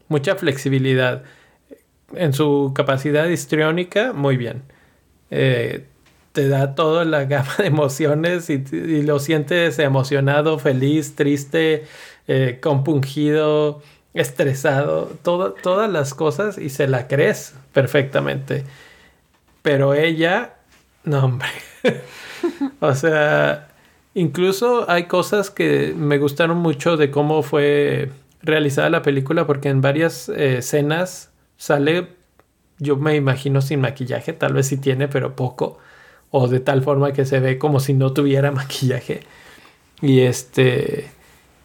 [0.08, 1.24] mucha flexibilidad
[2.14, 4.62] en su capacidad histriónica, muy bien.
[5.32, 5.86] Eh,
[6.34, 8.58] te da toda la gama de emociones y,
[9.02, 11.84] lo sientes emocionado, feliz, triste,
[12.26, 13.80] eh, compungido,
[14.14, 18.64] estresado, todo, todas las cosas y se la crees perfectamente.
[19.62, 20.56] Pero ella,
[21.04, 21.48] no hombre.
[22.80, 23.68] o sea,
[24.14, 28.10] incluso hay cosas que me gustaron mucho de cómo fue
[28.42, 32.08] realizada la película porque en varias eh, escenas sale,
[32.80, 35.78] yo me imagino sin maquillaje, tal vez sí tiene, pero poco,
[36.36, 39.20] o de tal forma que se ve como si no tuviera maquillaje.
[40.02, 41.08] Y este,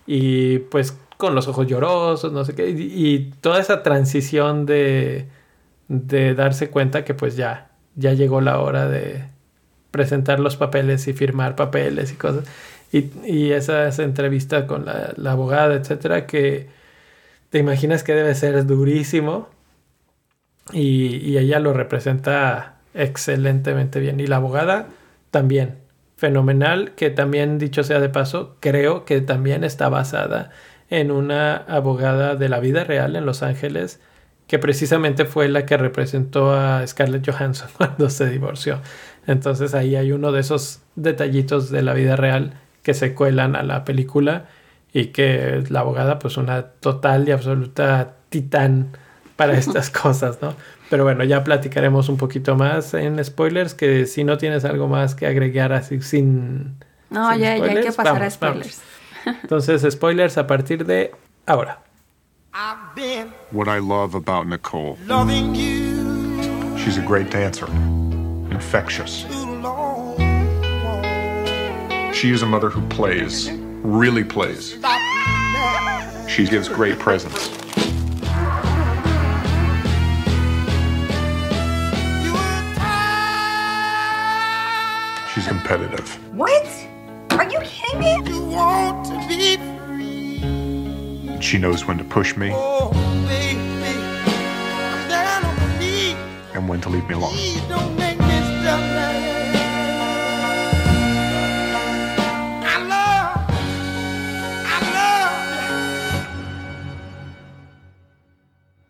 [0.06, 5.26] y pues con los ojos llorosos, no sé qué, y, toda esa transición de,
[5.88, 9.26] de darse cuenta que pues ya, ya llegó la hora de
[9.90, 12.46] presentar los papeles y firmar papeles y cosas.
[12.92, 16.68] Y, y esa, esa entrevista con la, la abogada, etcétera, que
[17.50, 19.50] te imaginas que debe ser durísimo
[20.74, 24.20] y, y, ella lo representa excelentemente bien.
[24.20, 24.88] Y la abogada
[25.32, 25.78] también,
[26.18, 30.52] fenomenal, que también, dicho sea de paso, creo que también está basada
[30.90, 34.00] en una abogada de la vida real en Los Ángeles,
[34.48, 38.82] que precisamente fue la que representó a Scarlett Johansson cuando se divorció.
[39.28, 43.64] Entonces ahí hay uno de esos detallitos de la vida real que se cuelan a
[43.64, 44.48] la película
[44.92, 48.98] y que la abogada pues una total y absoluta titán
[49.40, 50.54] para estas cosas, ¿no?
[50.90, 55.16] Pero bueno, ya platicaremos un poquito más en spoilers, que si no tienes algo más
[55.16, 56.76] que agregar así sin...
[57.10, 58.82] No, ya, ya, hay que pasar a spoilers.
[59.26, 61.80] Entonces, spoilers a partir de ahora.
[63.52, 64.98] What I love about Nicole.
[65.08, 66.78] Loving you.
[66.78, 67.68] She's a great dancer.
[68.52, 69.26] Infectious.
[72.14, 73.50] She is a mother who plays,
[73.84, 74.78] really plays.
[76.28, 77.69] She gives great presents.
[85.34, 86.08] She's competitive.
[86.36, 86.68] What?
[87.32, 88.16] Are you kidding me?
[88.30, 91.42] You want to be free.
[91.42, 92.52] She knows when to push me.
[92.54, 92.92] Oh,
[93.28, 93.60] baby.
[96.56, 97.34] And when to leave me alone.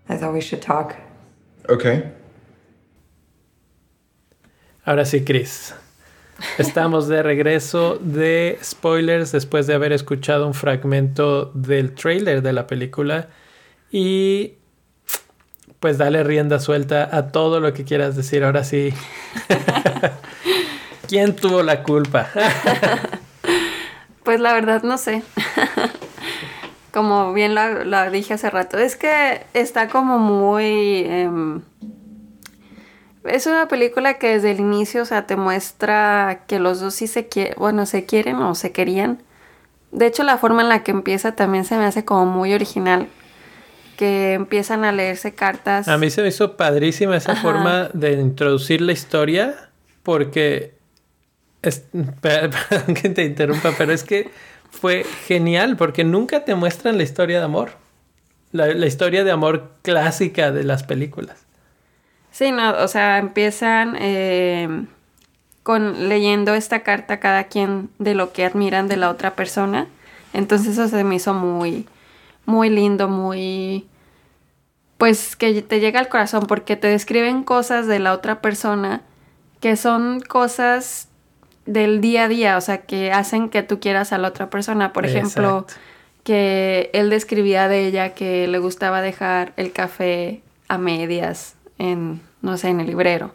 [0.07, 0.95] I thought we should talk.
[1.69, 2.11] Okay.
[4.85, 5.73] Ahora sí, Chris.
[6.57, 12.67] Estamos de regreso de spoilers después de haber escuchado un fragmento del trailer de la
[12.67, 13.29] película
[13.91, 14.53] y
[15.79, 18.43] pues dale rienda suelta a todo lo que quieras decir.
[18.43, 18.93] Ahora sí.
[21.07, 22.27] ¿Quién tuvo la culpa?
[24.23, 25.23] pues la verdad no sé.
[26.91, 31.05] como bien lo, dije hace rato, es que está como muy...
[31.07, 31.61] Em,
[33.25, 37.07] es una película que desde el inicio, o sea, te muestra que los dos sí
[37.07, 39.21] se quieren, bueno, se quieren o se querían.
[39.91, 43.07] De hecho, la forma en la que empieza también se me hace como muy original.
[43.97, 45.89] Que empiezan a leerse cartas.
[45.89, 49.69] A mí se me hizo padrísima esa forma de introducir la historia,
[50.03, 50.77] porque.
[51.61, 51.83] Es,
[52.21, 54.29] perdón que te interrumpa, pero es que
[54.71, 57.71] fue genial, porque nunca te muestran la historia de amor.
[58.53, 61.48] la historia de amor clásica de las películas.
[62.39, 64.85] Sí, no, o sea, empiezan eh,
[65.61, 69.87] con leyendo esta carta cada quien de lo que admiran de la otra persona.
[70.31, 71.85] Entonces eso se me hizo muy,
[72.45, 73.89] muy lindo, muy...
[74.97, 79.01] Pues que te llega al corazón porque te describen cosas de la otra persona
[79.59, 81.09] que son cosas
[81.65, 84.93] del día a día, o sea, que hacen que tú quieras a la otra persona.
[84.93, 85.67] Por ejemplo,
[86.23, 92.57] que él describía de ella que le gustaba dejar el café a medias en, no
[92.57, 93.31] sé, en el librero.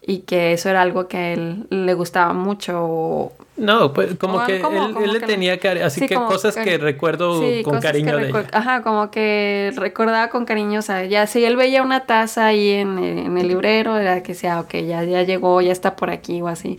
[0.00, 3.32] Y que eso era algo que a él le gustaba mucho.
[3.56, 8.16] No, pues como que él, le tenía cariño, así que cosas que recuerdo con cariño
[8.16, 8.46] de ella.
[8.52, 12.70] Ajá, como que recordaba con cariño, o sea, ya si él veía una taza ahí
[12.70, 16.48] en, el librero, era que sea, ok, ya, ya llegó, ya está por aquí o
[16.48, 16.76] así.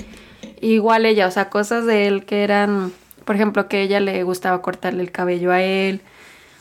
[0.61, 2.93] Igual ella, o sea, cosas de él que eran,
[3.25, 6.01] por ejemplo, que ella le gustaba cortarle el cabello a él,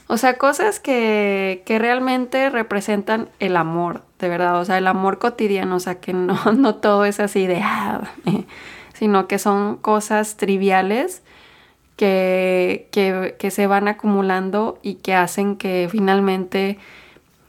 [0.08, 4.58] o sea, cosas que, que realmente representan el amor, de verdad.
[4.58, 8.10] O sea, el amor cotidiano, o sea, que no, no todo es así de, ah,
[8.94, 11.22] sino que son cosas triviales
[11.96, 16.78] que, que, que se van acumulando y que hacen que finalmente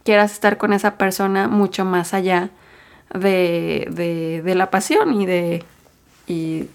[0.04, 2.50] quieras estar con esa persona mucho más allá
[3.14, 5.64] de, de, de la pasión y de...
[6.28, 6.66] Y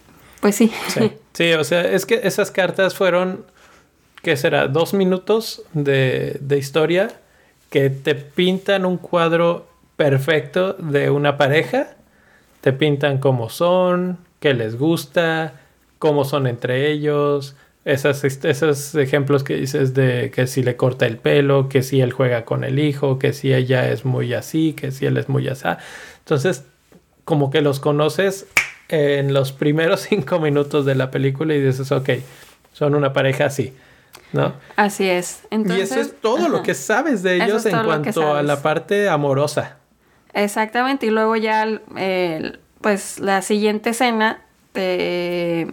[0.41, 0.73] pues sí.
[0.89, 1.13] sí.
[1.35, 3.45] Sí, o sea, es que esas cartas fueron
[4.25, 4.67] ¿qué será?
[4.69, 7.11] Dos minutos de, historia
[7.71, 11.95] que te pintan un cuadro perfecto de una pareja.
[12.63, 15.61] Te pintan cómo son, qué les gusta,
[15.99, 17.55] cómo son entre ellos.
[17.85, 18.25] Esos
[18.95, 22.65] ejemplos que dices de que si le corta el pelo, que si él juega con
[22.65, 25.69] el hijo, que si ella es muy así, que si él es muy así.
[26.21, 26.65] Entonces,
[27.27, 28.47] como que los conoces
[28.89, 32.09] en los primeros cinco minutos de la película y dices, ok,
[32.73, 33.75] son una pareja así.
[34.33, 34.55] ¿No?
[34.77, 35.43] Así es.
[35.51, 39.77] y eso es todo lo que sabes de ellos en cuanto a la parte amorosa.
[40.33, 41.67] Exactamente, y luego ya,
[42.81, 45.69] pues la siguiente escena, te,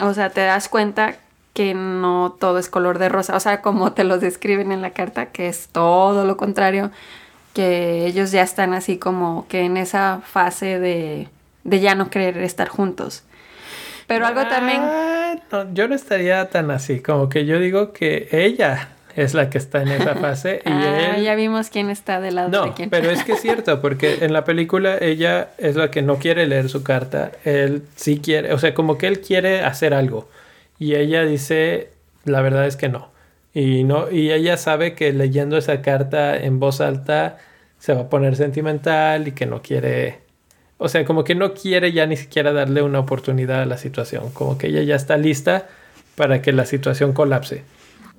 [0.00, 1.16] o sea, te das cuenta
[1.54, 4.90] que no todo es color de rosa, o sea, como te lo describen en la
[4.90, 6.90] carta, que es todo lo contrario,
[7.54, 11.28] que ellos ya están así como que en esa fase de,
[11.64, 13.24] de ya no querer estar juntos.
[14.12, 14.80] Pero algo también...
[14.82, 15.34] Ah,
[15.72, 19.80] yo no estaría tan así, como que yo digo que ella es la que está
[19.80, 22.90] en esa fase y ah, ya vimos quién está del lado de quién.
[22.90, 26.46] pero es que es cierto, porque en la película ella es la que no quiere
[26.46, 30.28] leer su carta, él sí quiere, o sea, como que él quiere hacer algo
[30.78, 31.88] y ella dice,
[32.24, 33.10] la verdad es que no.
[33.54, 37.38] Y no y ella sabe que leyendo esa carta en voz alta
[37.78, 40.20] se va a poner sentimental y que no quiere
[40.82, 44.30] o sea, como que no quiere ya ni siquiera darle una oportunidad a la situación,
[44.32, 45.68] como que ella ya está lista
[46.16, 47.62] para que la situación colapse.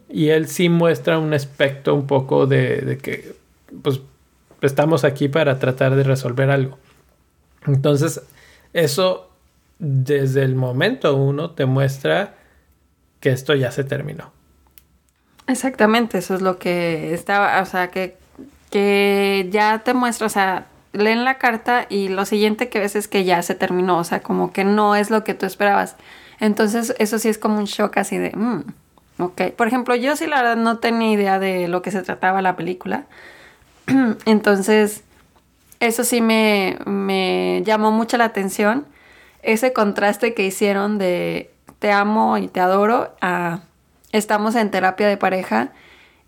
[0.08, 3.36] Y él sí muestra un aspecto un poco de, que,
[3.82, 4.00] pues,
[4.62, 6.78] estamos aquí para tratar de resolver algo.
[7.68, 8.22] Entonces,
[8.72, 9.30] eso
[9.78, 12.36] desde el momento uno te muestra
[13.20, 14.32] que esto ya se terminó.
[15.48, 18.16] Exactamente, eso es lo que estaba, o sea, que,
[18.72, 23.08] que ya te muestra, o sea, leen la carta y lo siguiente que ves es
[23.08, 25.96] que ya se terminó, o sea, como que no es lo que tú esperabas.
[26.40, 28.64] Entonces, eso sí es como un shock así de, mm,
[29.20, 29.42] ok.
[29.56, 32.56] Por ejemplo, yo sí la verdad no tenía idea de lo que se trataba la
[32.56, 33.06] película.
[34.26, 35.04] Entonces,
[35.80, 38.86] eso sí me, me llamó mucho la atención,
[39.42, 43.60] ese contraste que hicieron de te amo y te adoro a
[44.14, 45.74] estamos en terapia de pareja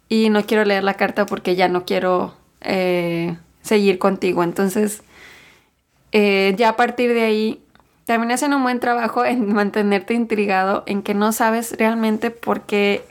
[0.09, 4.43] y no quiero leer la carta porque ya no quiero eh, seguir contigo.
[4.43, 5.01] Entonces,
[6.11, 7.61] eh, ya a partir de ahí,
[8.05, 13.03] también hacen un buen trabajo en mantenerte intrigado, en que no sabes realmente por qué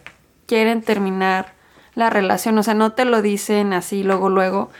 [0.46, 1.52] quieren terminar
[1.94, 2.56] la relación.
[2.58, 4.70] O sea, no te lo dicen así luego, luego.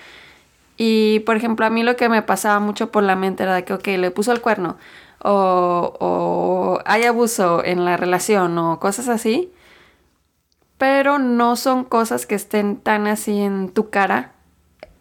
[0.76, 3.74] Y, por ejemplo, a mí lo que me pasaba mucho por la mente era que,
[3.74, 4.76] ok, le puso el cuerno.
[5.20, 9.50] O, o hay abuso en la relación o cosas así
[10.84, 14.33] pero no son cosas que estén tan así en tu cara,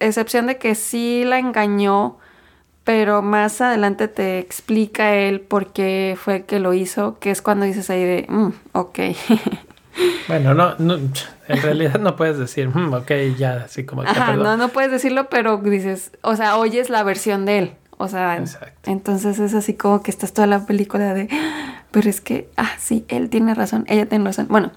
[0.07, 2.17] excepción de que sí la engañó,
[2.83, 7.65] pero más adelante te explica él por qué fue que lo hizo, que es cuando
[7.65, 8.99] dices ahí de, mm, ok.
[10.27, 14.09] Bueno, no, no, en realidad no puedes decir, mm, ok, ya, así como que.
[14.09, 17.73] Ajá, no, no puedes decirlo, pero dices, o sea, oyes la versión de él.
[17.97, 18.43] O sea,
[18.85, 22.71] entonces es así como que estás toda la película de, ah, pero es que, ah,
[22.79, 24.47] sí, él tiene razón, ella tiene razón.
[24.49, 24.71] Bueno,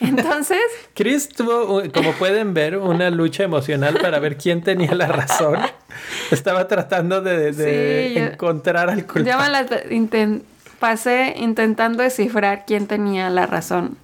[0.00, 0.58] entonces.
[0.94, 5.58] Chris tuvo, como pueden ver, una lucha emocional para ver quién tenía la razón.
[6.30, 10.42] Estaba tratando de, encontrar al culpable.
[10.78, 13.98] pasé intentando descifrar quién tenía la razón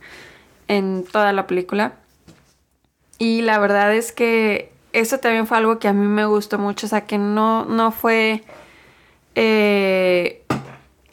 [0.69, 1.93] en toda la película.
[3.19, 6.87] Y la verdad es que eso también fue algo que a mí me gustó mucho.
[6.87, 8.43] O sea, que no, no fue
[9.35, 10.43] eh,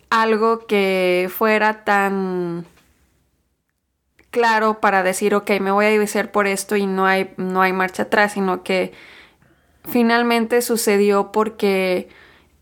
[0.09, 2.65] algo que fuera tan
[4.33, 7.71] claro para decir, ok, me voy a divisar por esto y no hay, no hay
[7.71, 8.91] marcha atrás, sino que
[9.85, 12.09] finalmente sucedió porque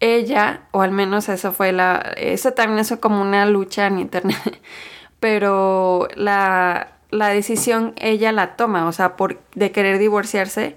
[0.01, 4.61] ella, o al menos eso fue la, eso también es como una lucha en internet,
[5.21, 10.75] pero la, la decisión ella la toma, o sea, por, de querer divorciarse,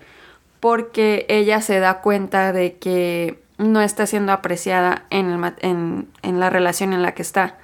[0.61, 6.39] porque ella se da cuenta de que no está siendo apreciada en, el, en, en
[6.39, 7.59] la relación en la que está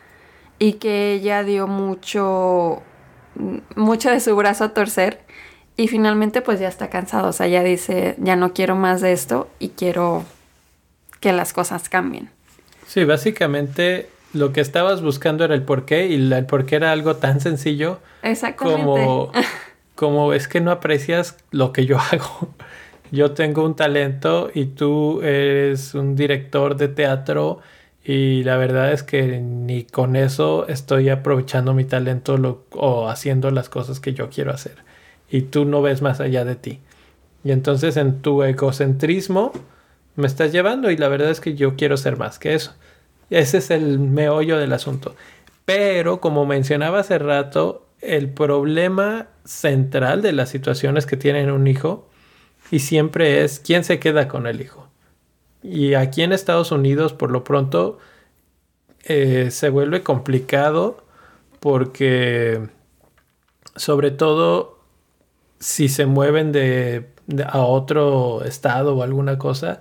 [0.59, 2.83] y que ella dio mucho
[3.77, 5.21] mucho de su brazo a torcer
[5.77, 9.13] y finalmente pues ya está cansado, o sea, ya dice, ya no quiero más de
[9.13, 10.25] esto y quiero
[11.21, 12.31] que las cosas cambien.
[12.87, 17.41] Sí, básicamente lo que estabas buscando era el porqué y el porqué era algo tan
[17.41, 17.99] sencillo
[18.57, 19.33] como,
[19.95, 22.49] como es que no aprecias lo que yo hago.
[23.13, 27.61] Yo tengo un talento y tú eres un director de teatro
[28.13, 33.69] y la verdad es que ni con eso estoy aprovechando mi talento o haciendo las
[33.69, 34.79] cosas que yo quiero hacer.
[35.31, 36.81] Y tú no ves más allá de ti.
[37.45, 39.53] Y entonces en tu egocentrismo
[40.17, 42.75] me estás llevando y la verdad es que yo quiero ser más que eso.
[43.31, 45.15] Ese es el meollo del asunto.
[45.65, 52.09] Pero como mencionaba hace rato, el problema central de las situaciones que tienen un hijo
[52.73, 54.90] y siempre es quién se queda con el hijo.
[55.63, 57.99] Y aquí en Estados Unidos, por lo pronto,
[59.05, 61.05] eh, se vuelve complicado
[61.61, 62.61] porque,
[63.77, 64.81] sobre todo,
[65.59, 67.07] si se mueven de,
[67.47, 69.81] a otro estado o alguna cosa,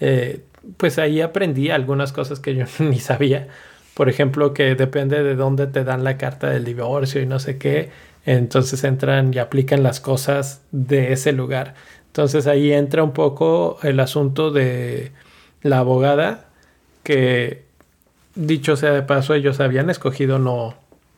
[0.00, 0.44] eh,
[0.76, 3.48] pues ahí aprendí algunas cosas que yo ni sabía.
[3.94, 7.58] Por ejemplo, que depende de dónde te dan la carta del divorcio y no sé
[7.58, 7.90] qué,
[8.26, 11.74] entonces entran y aplican las cosas de ese lugar.
[12.16, 15.12] Entonces ahí entra un poco el asunto de
[15.60, 16.46] la abogada,
[17.02, 17.64] que
[18.34, 20.76] dicho sea de paso, ellos habían escogido no,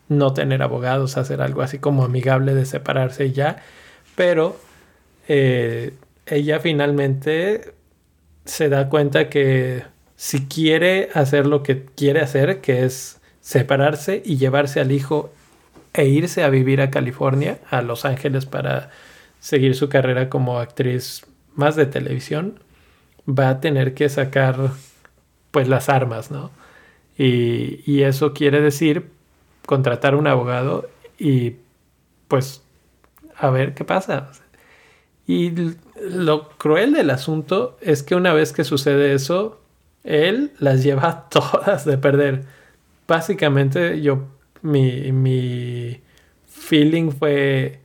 [0.09, 3.63] no tener abogados, hacer algo así como amigable de separarse ya,
[4.17, 4.59] pero
[5.29, 5.95] eh,
[6.27, 7.75] ella finalmente
[8.45, 9.85] se da cuenta que
[10.17, 15.31] si quiere hacer lo que quiere hacer, que es separarse y llevarse al hijo
[15.94, 18.90] e irse a vivir a California, a Los Ángeles, para
[19.41, 22.61] seguir su carrera como actriz más de televisión,
[23.29, 24.71] va a tener que sacar
[25.51, 26.51] pues las armas, ¿no?
[27.17, 29.11] Y, y eso quiere decir
[29.67, 31.57] contratar un abogado y
[32.29, 32.63] pues
[33.37, 34.31] a ver qué pasa.
[35.27, 35.53] Y
[36.01, 39.61] lo cruel del asunto es que una vez que sucede eso,
[40.05, 42.45] él las lleva todas de perder.
[43.07, 44.27] Básicamente yo,
[44.63, 46.01] mi, mi
[46.47, 47.81] feeling fue,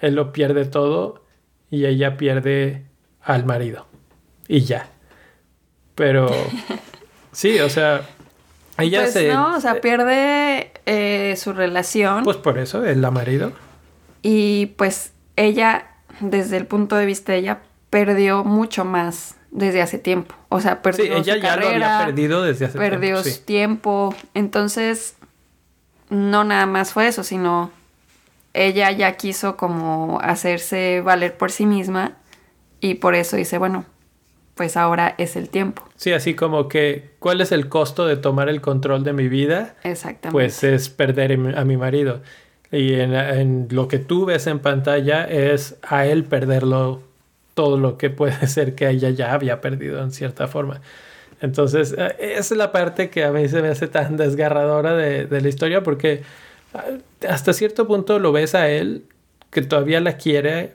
[0.00, 1.24] él lo pierde todo
[1.70, 2.84] y ella pierde
[3.22, 3.86] al marido.
[4.46, 4.88] Y ya.
[5.94, 6.30] Pero
[7.32, 8.02] sí, o sea,
[8.78, 9.32] ella pues se...
[9.32, 12.24] no, o sea, pierde eh, su relación.
[12.24, 13.52] Pues por eso, es la marido.
[14.22, 15.88] Y pues ella,
[16.20, 20.34] desde el punto de vista de ella, perdió mucho más desde hace tiempo.
[20.48, 23.30] O sea, perdió Sí, ella su ya lo carrera, había perdido desde hace perdió tiempo.
[23.30, 23.44] sí.
[23.44, 24.14] tiempo.
[24.34, 25.16] Entonces,
[26.10, 27.70] no nada más fue eso, sino
[28.54, 32.16] ella ya quiso como hacerse valer por sí misma
[32.80, 33.84] y por eso dice, bueno,
[34.54, 35.84] pues ahora es el tiempo.
[35.96, 39.76] Sí, así como que, ¿cuál es el costo de tomar el control de mi vida?
[39.84, 40.32] Exactamente.
[40.32, 42.22] Pues es perder em- a mi marido.
[42.70, 47.02] Y en, en lo que tú ves en pantalla es a él perderlo
[47.54, 50.80] todo lo que puede ser que ella ya había perdido en cierta forma.
[51.40, 55.26] Entonces, eh, esa es la parte que a mí se me hace tan desgarradora de,
[55.26, 56.22] de la historia porque
[57.28, 59.04] hasta cierto punto lo ves a él
[59.50, 60.74] que todavía la quiere,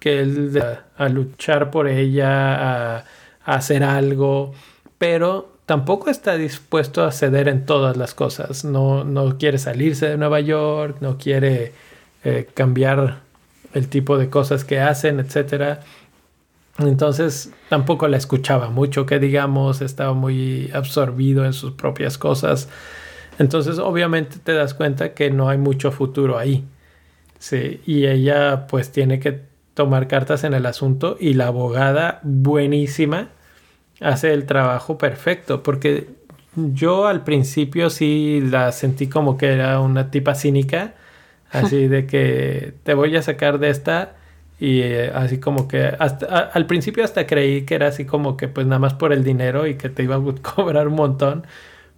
[0.00, 3.04] que él de- a luchar por ella, a,
[3.44, 4.52] a hacer algo,
[4.98, 8.64] pero tampoco está dispuesto a ceder en todas las cosas.
[8.64, 11.72] No, no quiere salirse de Nueva York, no quiere
[12.24, 13.20] eh, cambiar
[13.72, 15.80] el tipo de cosas que hacen, etcétera.
[16.78, 22.68] Entonces tampoco la escuchaba mucho, que digamos, estaba muy absorbido en sus propias cosas.
[23.38, 26.64] Entonces obviamente te das cuenta que no hay mucho futuro ahí.
[27.38, 29.42] Sí, y ella pues tiene que
[29.74, 33.28] tomar cartas en el asunto y la abogada buenísima
[34.00, 36.08] hace el trabajo perfecto porque
[36.56, 40.94] yo al principio sí la sentí como que era una tipa cínica,
[41.50, 44.14] así de que te voy a sacar de esta
[44.60, 48.36] y eh, así como que hasta, a- al principio hasta creí que era así como
[48.36, 50.20] que pues nada más por el dinero y que te iba a
[50.56, 51.46] cobrar un montón,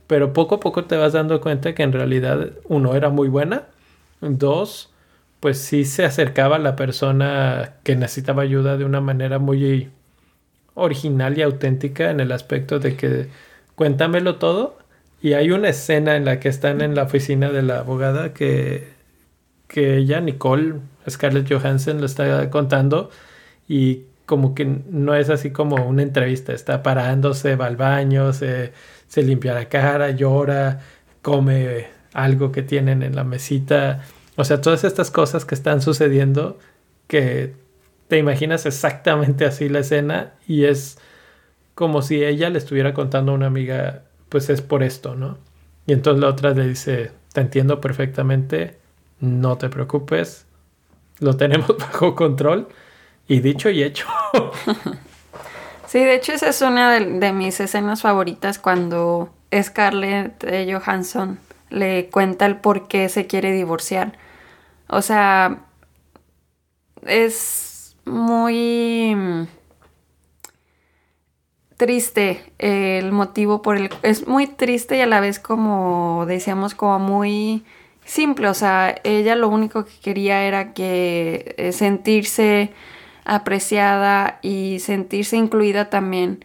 [0.07, 3.65] pero poco a poco te vas dando cuenta que en realidad uno era muy buena,
[4.21, 4.91] dos
[5.41, 9.91] pues sí se acercaba a la persona que necesitaba ayuda de una manera muy
[10.75, 13.29] original y auténtica en el aspecto de que
[13.75, 14.79] cuéntamelo todo.
[15.23, 18.89] Y hay una escena en la que están en la oficina de la abogada que,
[19.69, 20.77] que ella, Nicole,
[21.09, 23.11] Scarlett Johansson, lo está contando.
[23.69, 28.73] Y como que no es así como una entrevista, está parándose, va al baño, se,
[29.09, 30.81] se limpia la cara, llora,
[31.23, 34.03] come algo que tienen en la mesita,
[34.37, 36.59] o sea, todas estas cosas que están sucediendo
[37.09, 37.55] que
[38.09, 40.99] te imaginas exactamente así la escena y es
[41.75, 45.39] como si ella le estuviera contando a una amiga, pues es por esto, ¿no?
[45.87, 48.79] Y entonces la otra le dice, te entiendo perfectamente,
[49.21, 50.47] no te preocupes,
[51.19, 52.69] lo tenemos bajo control.
[53.29, 54.07] Y dicho y hecho.
[55.87, 61.39] Sí, de hecho esa es una de, mis escenas favoritas cuando Scarlett eh, Johansson
[61.71, 64.19] le cuenta el por qué se quiere divorciar.
[64.89, 65.65] O sea,
[67.07, 69.47] es muy mm,
[71.77, 73.91] triste el motivo por el...
[74.03, 77.65] Es muy triste y a la vez como decíamos como muy
[78.05, 78.49] simple.
[78.49, 82.73] O sea, ella lo único que quería era que eh, sentirse
[83.27, 86.45] apreciada y sentirse incluida también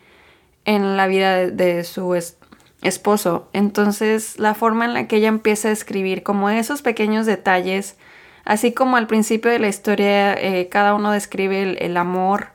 [0.65, 2.37] en la vida de, de su es-
[2.81, 3.47] esposo.
[3.53, 7.95] Entonces, la forma en la que ella empieza a escribir, como esos pequeños detalles,
[8.43, 12.47] así como al principio de la historia eh, cada uno describe el, el amor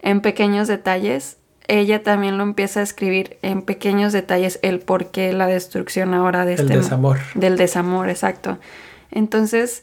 [0.00, 1.36] en pequeños detalles,
[1.68, 6.44] ella también lo empieza a escribir en pequeños detalles el por qué la destrucción ahora
[6.44, 7.18] de El este desamor.
[7.34, 8.58] del desamor, exacto.
[9.10, 9.82] Entonces,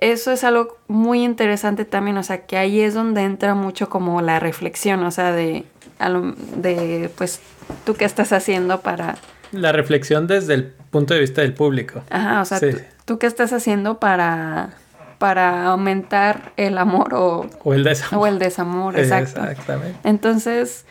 [0.00, 4.22] eso es algo muy interesante también, o sea, que ahí es donde entra mucho como
[4.22, 5.64] la reflexión, o sea, de,
[6.56, 7.40] de pues,
[7.84, 9.16] tú qué estás haciendo para,
[9.52, 12.02] La reflexión desde el punto de vista del público.
[12.10, 12.70] ajá, o sea, Sí.
[12.72, 14.70] tú, tú qué estás haciendo para,
[15.18, 18.24] para aumentar el amor o, O el desamor.
[18.24, 19.40] o el desamor, exacto.
[19.44, 19.98] Exactamente.
[20.08, 20.86] Entonces,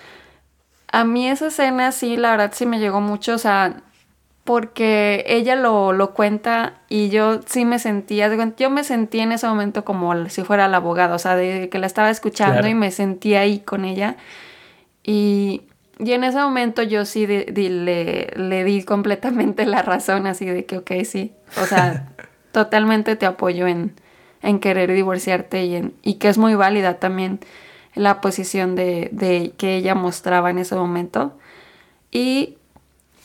[0.92, 3.82] a mí esa escena sí, la verdad sí me llegó mucho, o sea,
[4.50, 9.46] porque ella lo, lo cuenta y yo sí me sentía, yo me sentí en ese
[9.46, 12.68] momento como si fuera la abogada, o sea, de que la estaba escuchando Claro.
[12.68, 14.18] y me sentí ahí con ella.
[15.04, 15.62] Y,
[16.00, 20.80] y en ese momento yo sí le, le di completamente la razón, así de que,
[20.80, 21.32] ok, sí,
[21.62, 22.10] o sea,
[22.52, 23.94] totalmente te apoyo en,
[24.42, 27.40] en querer divorciarte y, en, y que es muy válida también
[27.94, 31.38] la posición de, de que ella mostraba en ese momento.
[32.12, 32.56] Y,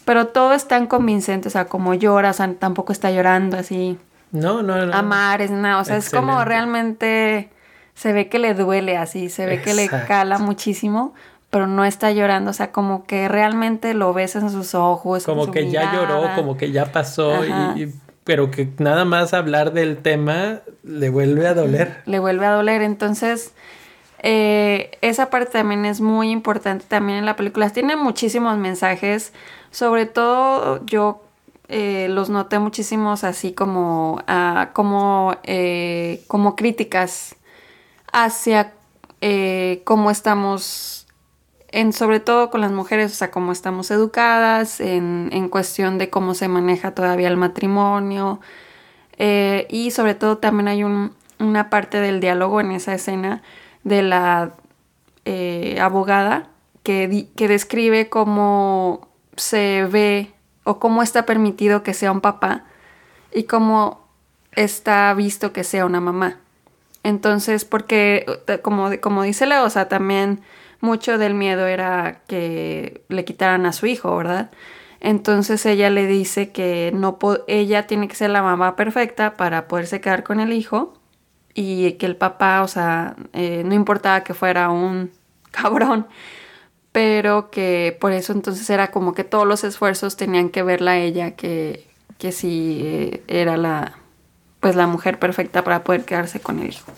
[0.04, 3.98] pero todo es tan convincente, o sea, como llora, o sea, tampoco está llorando así
[4.32, 4.92] No, no, no.
[4.94, 7.50] a mares, nada, o sea, es como realmente
[7.94, 11.14] se ve que le duele así, se ve que le cala muchísimo,
[11.50, 15.22] pero no está llorando, o sea, como que realmente lo ves en sus ojos.
[15.28, 17.32] en Como su que ya lloró, como que ya pasó.
[17.34, 17.74] Ajá.
[17.76, 17.94] Y, y-
[18.24, 22.00] pero que nada más hablar del tema le vuelve a doler.
[22.06, 22.82] le vuelve a doler.
[22.82, 23.52] Entonces,
[24.26, 27.68] Eh, esa parte también es muy importante también en la película.
[27.68, 29.34] Tiene muchísimos mensajes.
[29.74, 31.20] Sobre todo yo
[31.66, 37.34] eh, los noté muchísimos así como, ah, como, eh, como críticas
[38.12, 38.72] hacia
[39.84, 41.08] cómo estamos,
[41.72, 46.10] en, sobre todo con las mujeres, o sea, cómo estamos educadas, en, en cuestión de
[46.10, 48.40] cómo se maneja todavía el matrimonio.
[49.18, 53.42] y sobre todo también hay un, una parte del diálogo en esa escena
[53.82, 54.52] de la
[55.24, 56.48] eh, abogada
[56.82, 60.32] que, que describe cómo se ve
[60.64, 62.64] o cómo está permitido que sea un papá
[63.32, 64.06] y cómo
[64.52, 66.38] está visto que sea una mamá.
[67.02, 70.40] Entonces, porque eh, como, como dice Leo, o sea, también
[70.80, 74.50] mucho del miedo era que le quitaran a su hijo, ¿verdad?
[75.00, 80.00] Entonces ella le dice que no ella tiene que ser la mamá perfecta para poderse
[80.00, 80.94] quedar con el hijo
[81.52, 85.10] y que el papá, o sea, eh, no importaba que fuera un
[85.50, 86.06] cabrón,
[86.94, 90.98] pero que por eso entonces era como que todos los esfuerzos tenían que verla a
[90.98, 91.88] ella, que,
[92.18, 93.98] que sí eh, era la,
[94.60, 96.92] pues la mujer perfecta para poder quedarse con el hijo.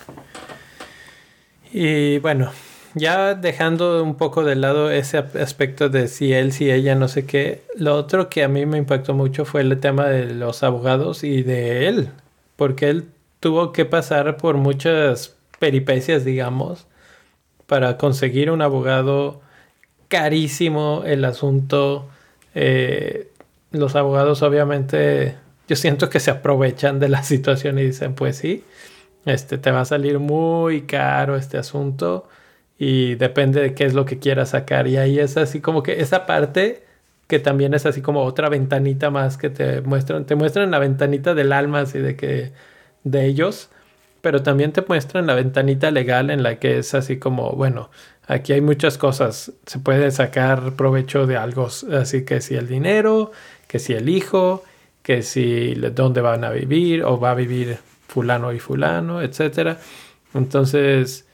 [1.73, 2.51] Y bueno,
[2.93, 7.25] ya dejando un poco de lado ese aspecto de si él, si ella, no sé
[7.25, 11.25] qué, lo otro que a mí me impactó mucho fue el tema de los abogados
[11.25, 12.11] y de él,
[12.57, 13.09] porque él
[13.41, 16.87] tuvo que pasar por muchas peripecias, digamos,
[17.67, 19.41] para conseguir un abogado
[20.09, 22.09] carísimo el asunto.
[22.55, 23.29] Eh,
[23.73, 25.37] los abogados obviamente,
[25.69, 28.65] yo siento que se aprovechan de la situación y dicen, pues sí,
[29.25, 32.29] este te va a salir muy caro este asunto
[32.79, 34.87] y depende de qué es lo que quieras sacar.
[34.87, 36.85] Y ahí es así como que esa parte
[37.27, 41.35] que también es así como otra ventanita más que te muestran, te muestran la ventanita
[41.35, 42.53] del alma, así de que
[43.05, 43.71] de ellos,
[44.21, 47.91] pero también te muestran la ventanita legal en la que es así como, bueno,
[48.27, 53.33] aquí hay muchas cosas, se puede sacar provecho de algo, así que si el dinero,
[53.69, 54.65] que si el hijo,
[55.03, 59.79] que si dónde van a vivir o va a vivir fulano y fulano, etcétera.
[60.35, 61.27] Entonces,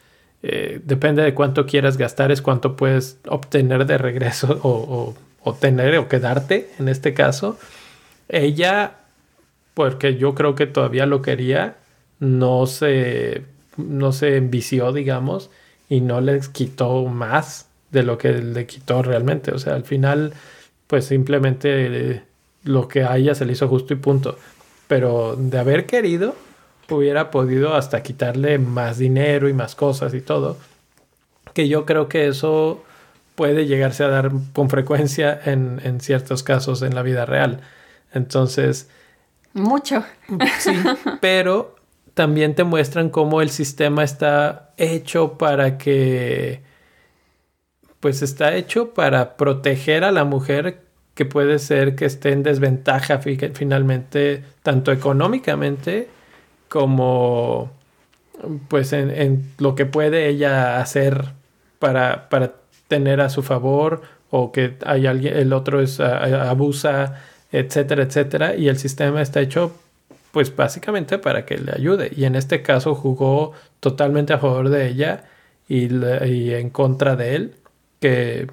[0.43, 5.97] eh, depende de cuánto quieras gastar, es cuánto puedes obtener de regreso o, o, tener
[5.99, 7.59] o quedarte en este caso.
[8.29, 8.97] Ella
[9.75, 11.77] porque yo creo que todavía lo quería,
[12.21, 13.43] no se,
[13.77, 15.51] no se envició, digamos,
[15.93, 19.53] y no les quitó más de lo que le quitó realmente.
[19.53, 20.33] O sea, al final,
[20.87, 22.23] pues simplemente
[22.65, 24.39] lo que a ella se le hizo justo y punto.
[24.89, 26.35] Pero de haber querido,
[26.89, 30.57] hubiera podido hasta quitarle más dinero y más cosas y todo.
[31.53, 32.83] Que yo creo que eso
[33.35, 37.61] puede llegarse a dar con frecuencia en, en ciertos casos en la vida real.
[38.15, 38.89] Entonces,
[39.53, 40.07] mucho.
[40.59, 40.73] Sí,
[41.21, 41.77] pero
[42.15, 46.63] también te muestran cómo el sistema está hecho para que,
[48.01, 50.83] pues está hecho para proteger a la mujer
[51.15, 56.09] que puede ser que esté en desventaja finalmente, tanto económicamente
[56.69, 57.71] como
[58.69, 61.33] pues en, lo que puede ella hacer
[61.79, 62.55] para, para,
[62.89, 68.69] tener a su favor o que hay alguien, el otro es, abusa etcétera, etcétera, y
[68.69, 69.75] el sistema está hecho
[70.33, 72.11] pues básicamente para que le ayude.
[72.17, 75.25] Y en este caso jugó totalmente a favor de ella
[75.69, 77.55] y, en contra de él,
[78.01, 78.49] que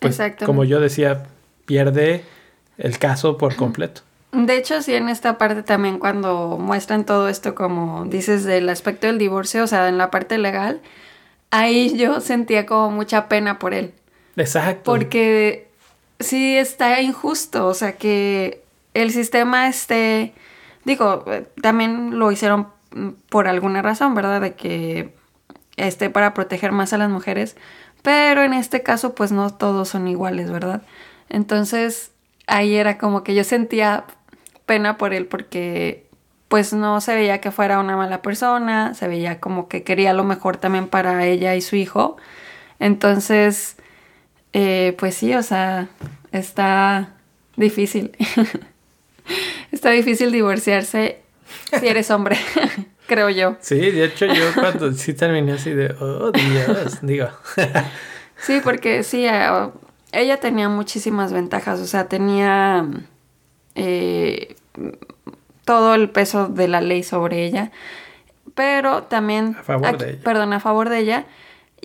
[0.00, 1.24] pues como yo decía,
[1.66, 2.24] pierde
[2.78, 4.00] el caso por completo.
[4.32, 9.06] De hecho, sí, en esta parte también cuando muestran todo esto, como dices, del aspecto
[9.06, 10.80] del divorcio, o sea, en la parte legal,
[11.50, 13.92] ahí yo sentía como mucha pena por él.
[14.36, 14.82] Exacto.
[14.90, 15.68] Porque
[16.18, 18.62] sí está injusto, o sea, que
[18.92, 20.32] el sistema esté,
[20.84, 21.24] digo,
[21.60, 22.68] también lo hicieron
[23.28, 24.40] por alguna razón, ¿verdad?
[24.40, 25.14] De que
[25.76, 27.56] esté para proteger más a las mujeres,
[28.02, 30.82] pero en este caso pues no todos son iguales, ¿verdad?
[31.28, 32.12] Entonces
[32.46, 34.04] ahí era como que yo sentía
[34.66, 36.06] pena por él porque
[36.48, 40.24] pues no se veía que fuera una mala persona, se veía como que quería lo
[40.24, 42.16] mejor también para ella y su hijo.
[42.78, 43.76] Entonces,
[44.52, 45.88] eh, pues sí, o sea,
[46.32, 47.14] está
[47.56, 48.12] difícil.
[49.74, 51.20] está difícil divorciarse
[51.78, 52.36] si eres hombre,
[53.06, 53.56] creo yo.
[53.60, 57.28] Sí, de hecho yo cuando sí terminé así de, oh Dios, digo.
[58.38, 59.70] sí, porque sí, eh,
[60.12, 62.86] ella tenía muchísimas ventajas, o sea, tenía
[63.74, 64.56] eh,
[65.64, 67.72] todo el peso de la ley sobre ella,
[68.54, 69.56] pero también...
[69.58, 70.20] A favor de ella.
[70.22, 71.26] Perdón, a favor de ella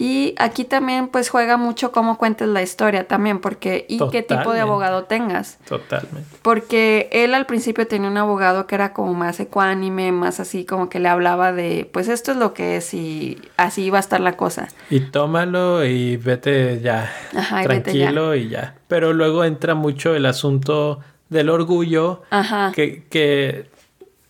[0.01, 4.53] Y aquí también pues juega mucho cómo cuentes la historia también, porque y qué tipo
[4.53, 5.57] de abogado tengas.
[5.67, 6.37] Totalmente.
[6.41, 10.87] Porque él al principio tenía un abogado que era como más ecuánime, más así como
[10.87, 14.21] que le hablaba de, pues esto es lo que es y así iba a estar
[14.21, 14.69] la cosa.
[14.89, 17.11] Y tómalo y vete ya.
[17.35, 18.75] Ajá, y vete tranquilo y ya.
[18.87, 22.71] Pero luego entra mucho el asunto del orgullo Ajá.
[22.73, 23.65] que, que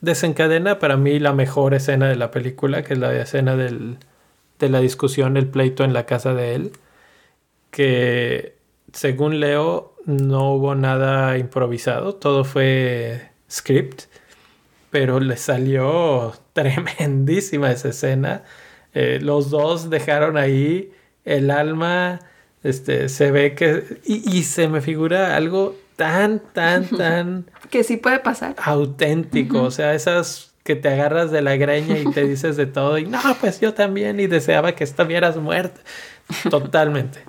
[0.02, 3.98] desencadena para mí la mejor escena de la película, que es la escena del,
[4.60, 6.72] de la discusión, el pleito en la casa de él,
[7.72, 8.56] que
[8.94, 14.04] según leo no hubo nada improvisado, todo fue script,
[14.90, 18.44] pero le salió tremendísima esa escena.
[18.94, 20.92] Eh, los dos dejaron ahí
[21.26, 22.20] el alma,
[22.64, 27.98] este, se ve que, y, y se me figura algo tan, tan, tan Que sí
[27.98, 28.56] puede pasar.
[28.58, 33.00] auténtico, o sea, esas que te agarras de la greña y te dices de todo
[33.00, 35.82] y no, pues yo también y deseaba que estuvieras muerta.
[36.48, 37.24] Totalmente.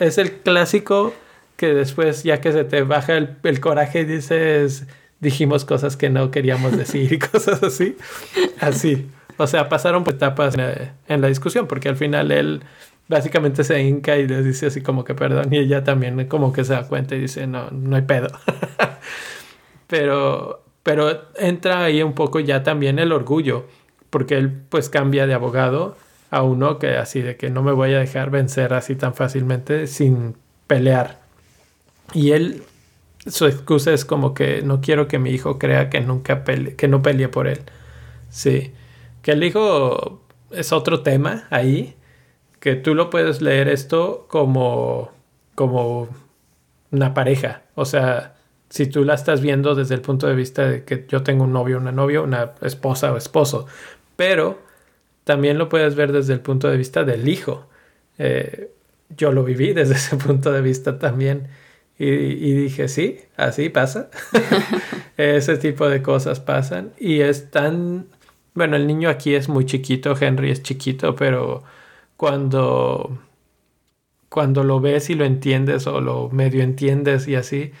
[0.00, 1.14] Es el clásico
[1.56, 4.88] que después ya que se te baja el, el coraje dices,
[5.20, 7.96] dijimos cosas que no queríamos decir y cosas así.
[8.58, 9.08] Así.
[9.36, 12.64] O sea, pasaron por etapas en, en la discusión porque al final él
[13.06, 16.64] básicamente se hinca y les dice así como que perdón y ella también como que
[16.64, 18.26] se da cuenta y dice no, no hay pedo.
[19.86, 23.66] pero, pero entra ahí un poco ya también el orgullo
[24.12, 25.96] porque él pues cambia de abogado
[26.30, 29.86] a uno que así de que no me voy a dejar vencer así tan fácilmente
[29.86, 31.18] sin pelear.
[32.12, 32.62] Y él,
[33.26, 36.88] su excusa es como que no quiero que mi hijo crea que nunca pele que
[36.88, 37.60] no peleé por él.
[38.28, 38.72] Sí.
[39.22, 40.20] Que el hijo
[40.50, 41.96] es otro tema ahí,
[42.60, 45.10] que tú lo puedes leer esto como,
[45.54, 46.08] como
[46.90, 47.62] una pareja.
[47.74, 48.34] O sea,
[48.72, 51.52] si tú la estás viendo desde el punto de vista de que yo tengo un
[51.52, 53.66] novio, una novia, una esposa o esposo.
[54.16, 54.60] Pero
[55.24, 57.66] también lo puedes ver desde el punto de vista del hijo.
[58.16, 58.70] Eh,
[59.14, 61.48] yo lo viví desde ese punto de vista también.
[61.98, 64.08] Y, y dije, sí, así pasa.
[65.18, 66.92] ese tipo de cosas pasan.
[66.98, 68.06] Y es tan...
[68.54, 71.62] Bueno, el niño aquí es muy chiquito, Henry es chiquito, pero
[72.16, 73.18] cuando,
[74.30, 77.72] cuando lo ves y lo entiendes o lo medio entiendes y así,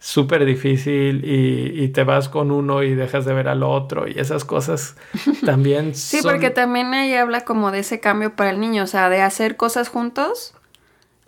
[0.00, 4.18] súper difícil y, y, te vas con uno y dejas de ver al otro y
[4.18, 4.96] esas cosas
[5.44, 6.32] también Sí, son...
[6.32, 9.56] porque también ahí habla como de ese cambio para el niño, o sea, de hacer
[9.56, 10.54] cosas juntos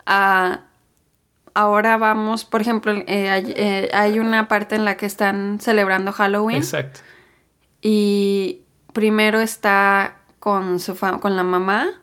[0.07, 0.61] a
[1.53, 6.11] ahora vamos, por ejemplo, eh, hay, eh, hay, una parte en la que están celebrando
[6.11, 6.57] Halloween.
[6.57, 7.01] Exacto.
[7.79, 8.61] Y
[8.91, 12.01] primero está con su con la mamá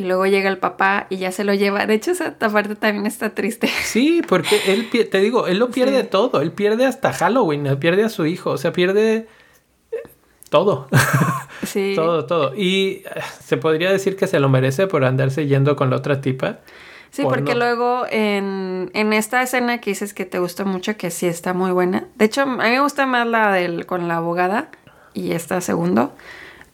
[0.00, 1.84] y luego llega el papá y ya se lo lleva.
[1.84, 3.68] De hecho, esa parte también está triste.
[3.84, 6.08] Sí, porque él, te digo, él lo pierde sí.
[6.10, 6.40] todo.
[6.40, 9.28] Él pierde hasta Halloween, él pierde a su hijo, o sea, pierde
[10.48, 10.88] todo.
[11.66, 11.92] Sí.
[11.94, 12.54] todo, todo.
[12.56, 13.04] Y
[13.44, 16.60] se podría decir que se lo merece por andarse yendo con la otra tipa.
[17.10, 17.58] Sí, porque no.
[17.58, 21.70] luego en, en, esta escena que dices que te gustó mucho, que sí está muy
[21.70, 22.06] buena.
[22.14, 24.70] De hecho, a mí me gusta más la del con la abogada
[25.12, 26.14] y esta segundo.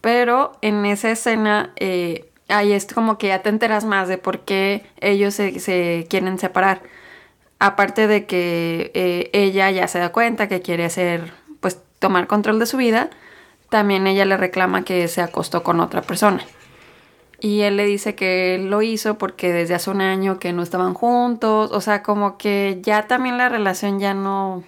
[0.01, 4.41] Pero en esa escena, eh, ahí es como que ya te enteras más de por
[4.41, 6.83] qué ellos se, se quieren separar.
[7.59, 12.59] Aparte de que eh, ella ya se da cuenta que quiere hacer, pues, tomar control
[12.59, 13.11] de su vida,
[13.71, 16.45] también ella le reclama que se acostó con otra persona.
[17.41, 20.95] Y él le dice que lo hizo porque desde hace un año que no estaban
[20.95, 21.71] juntos.
[21.73, 24.65] O sea, como que ya también la relación ya no.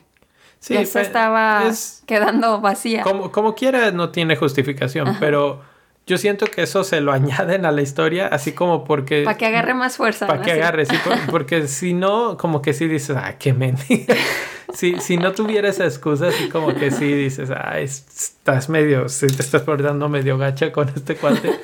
[0.60, 3.02] Sí, ya se estaba es, quedando vacía.
[3.02, 5.18] Como, como, quiera, no tiene justificación, Ajá.
[5.20, 5.62] pero
[6.08, 9.22] yo siento que eso se lo añaden a la historia, así como porque.
[9.22, 10.26] Para que agarre más fuerza.
[10.26, 10.44] Para ¿no?
[10.44, 10.96] que agarre, sí,
[11.30, 14.16] porque si no, como que sí dices, ah, qué mentira.
[14.74, 19.28] si, si no tuviera esa excusa, así como que sí dices, ah, estás medio, si
[19.28, 21.60] te estás portando medio gacha con este cuate.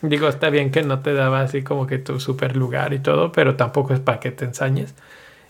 [0.00, 3.32] Digo, está bien que no te daba así como que tu super lugar y todo,
[3.32, 4.94] pero tampoco es para que te ensañes.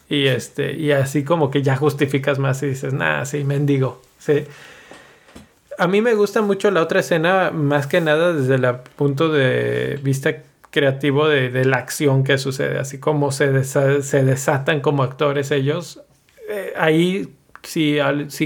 [0.08, 4.00] Y este, y así como que ya justificas más y dices, nah, sí, mendigo.
[4.18, 4.46] Sí.
[5.78, 8.66] A mí me gusta mucho la otra escena, más que nada desde el
[8.96, 14.80] punto de vista creativo de, la acción que sucede, así como se, desa se desatan
[14.80, 16.02] como actores ellos.
[16.48, 17.96] Eh, ahí, si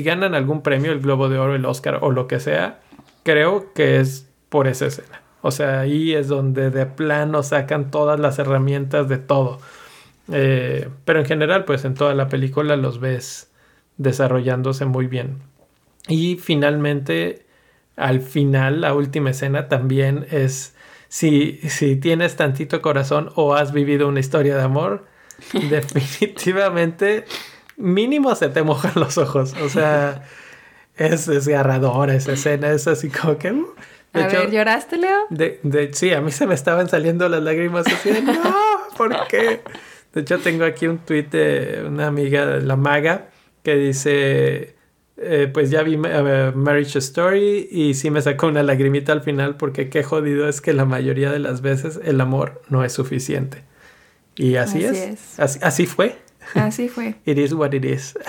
[0.02, 2.80] ganan algún premio, el Globo de Oro, el Oscar o lo que sea,
[3.22, 5.22] creo que es por esa escena.
[5.40, 9.58] O sea, ahí es donde de plano sacan todas las herramientas de todo.
[10.30, 13.50] Eh, pero en general, pues en toda la película los ves
[13.96, 15.38] desarrollándose muy bien.
[16.08, 17.46] Y finalmente,
[17.96, 20.74] al final, la última escena también es,
[21.08, 25.06] si, si tienes tantito corazón o has vivido una historia de amor,
[25.70, 27.24] definitivamente
[27.76, 29.54] mínimo se te mojan los ojos.
[29.62, 30.24] O sea,
[30.96, 33.52] es desgarradora esa escena, es así como que...
[33.52, 33.66] Uh,
[34.14, 35.20] a ver, ¿lloraste, Leo?
[35.30, 38.34] De, de, sí, a mí se me estaban saliendo las lágrimas así de, no,
[38.96, 39.62] ¿por qué?
[40.12, 43.30] De hecho, tengo aquí un tuit de una amiga, la maga,
[43.62, 44.76] que dice,
[45.22, 49.88] eh, pues ya vi Marriage Story y sí me sacó una lagrimita al final porque
[49.88, 53.64] qué jodido es que la mayoría de las veces el amor no es suficiente.
[54.36, 55.38] Y así, es.
[55.38, 56.16] Así, así, fue.
[56.54, 57.16] Así fue.
[57.24, 58.18] it is what it is.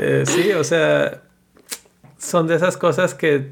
[0.00, 1.22] Eh, sí, o sea,
[2.18, 3.50] son de esas cosas que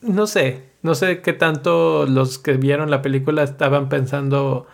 [0.00, 4.66] no sé, no sé qué tanto los que vieron la película estaban pensando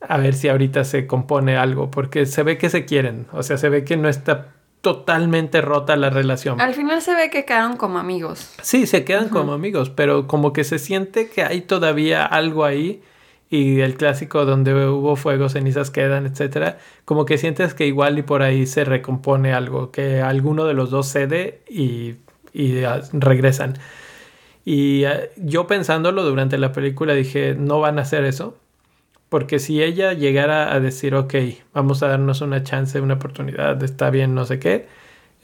[0.00, 3.56] a ver si ahorita se compone algo, porque se ve que se quieren, o sea,
[3.56, 6.60] se ve que no está totalmente rota la relación.
[6.60, 8.54] Al final se ve que quedaron como amigos.
[8.62, 13.02] Sí, se quedan como amigos, pero como que se siente que hay todavía algo ahí
[13.50, 18.22] y el clásico donde hubo fuego, cenizas quedan, etcétera, como que sientes que igual y
[18.22, 22.16] por ahí se recompone algo, que alguno de los dos cede y,
[22.52, 23.74] y ah, regresan.
[24.64, 28.56] Y ah, yo pensándolo durante la película dije, no van a hacer eso,
[29.28, 31.34] porque si ella llegara a decir, ok,
[31.74, 34.88] vamos a darnos una chance, una oportunidad, está bien, no sé qué,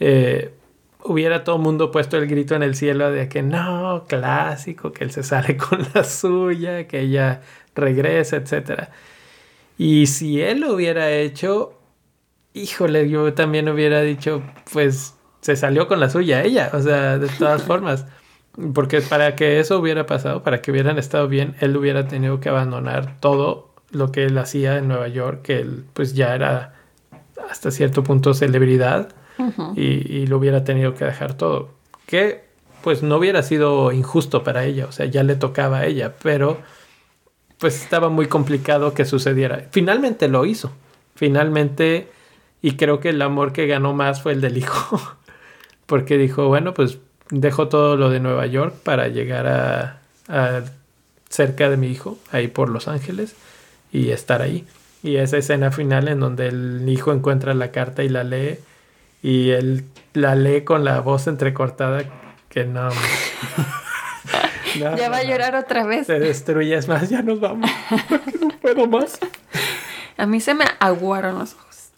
[0.00, 0.54] eh,
[1.04, 5.04] hubiera todo el mundo puesto el grito en el cielo de que no, clásico, que
[5.04, 7.42] él se sale con la suya, que ella
[7.74, 8.88] regresa, etc.
[9.78, 11.78] Y si él lo hubiera hecho,
[12.54, 17.28] híjole, yo también hubiera dicho, pues se salió con la suya ella, o sea, de
[17.28, 18.06] todas formas.
[18.72, 22.48] Porque para que eso hubiera pasado, para que hubieran estado bien, él hubiera tenido que
[22.48, 26.74] abandonar todo lo que él hacía en Nueva York, que él pues ya era
[27.50, 29.08] hasta cierto punto celebridad
[29.74, 31.70] y, y, lo hubiera tenido que dejar todo.
[32.06, 32.44] Que
[32.82, 36.58] pues no hubiera sido injusto para ella, o sea, ya le tocaba a ella, pero
[37.58, 39.66] pues estaba muy complicado que sucediera.
[39.70, 40.72] Finalmente lo hizo.
[41.14, 42.10] Finalmente,
[42.60, 45.00] y creo que el amor que ganó más fue el del hijo.
[45.86, 46.98] Porque dijo, bueno, pues
[47.30, 50.64] dejo todo lo de Nueva York para llegar a,
[51.28, 53.34] cerca de mi hijo, ahí por Los Ángeles,
[53.94, 54.66] y estar ahí.
[55.02, 58.58] Y esa escena final en donde el hijo encuentra la carta y la lee,
[59.22, 59.84] y él
[60.14, 62.02] la lee con la voz entrecortada,
[62.48, 62.88] que no.
[64.78, 66.08] ya va a llorar otra vez.
[66.08, 67.70] Se destruye, es más, ya nos vamos.
[68.40, 69.18] no puedo más.
[70.16, 71.90] A mí se me aguaron los ojos.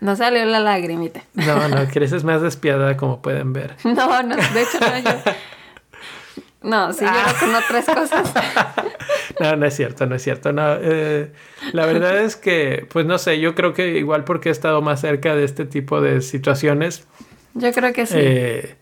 [0.00, 1.22] No salió la lagrimita.
[1.34, 3.74] No, no, creces más despiadada como pueden ver.
[3.82, 5.32] No, no, de hecho no, yo...
[6.62, 8.32] No, sí lloro con otras cosas.
[9.40, 10.52] No, no es cierto, no es cierto.
[10.52, 11.30] No, eh,
[11.72, 15.00] la verdad es que, pues no sé, yo creo que igual porque he estado más
[15.00, 17.06] cerca de este tipo de situaciones.
[17.54, 18.14] Yo creo que sí.
[18.18, 18.76] Eh,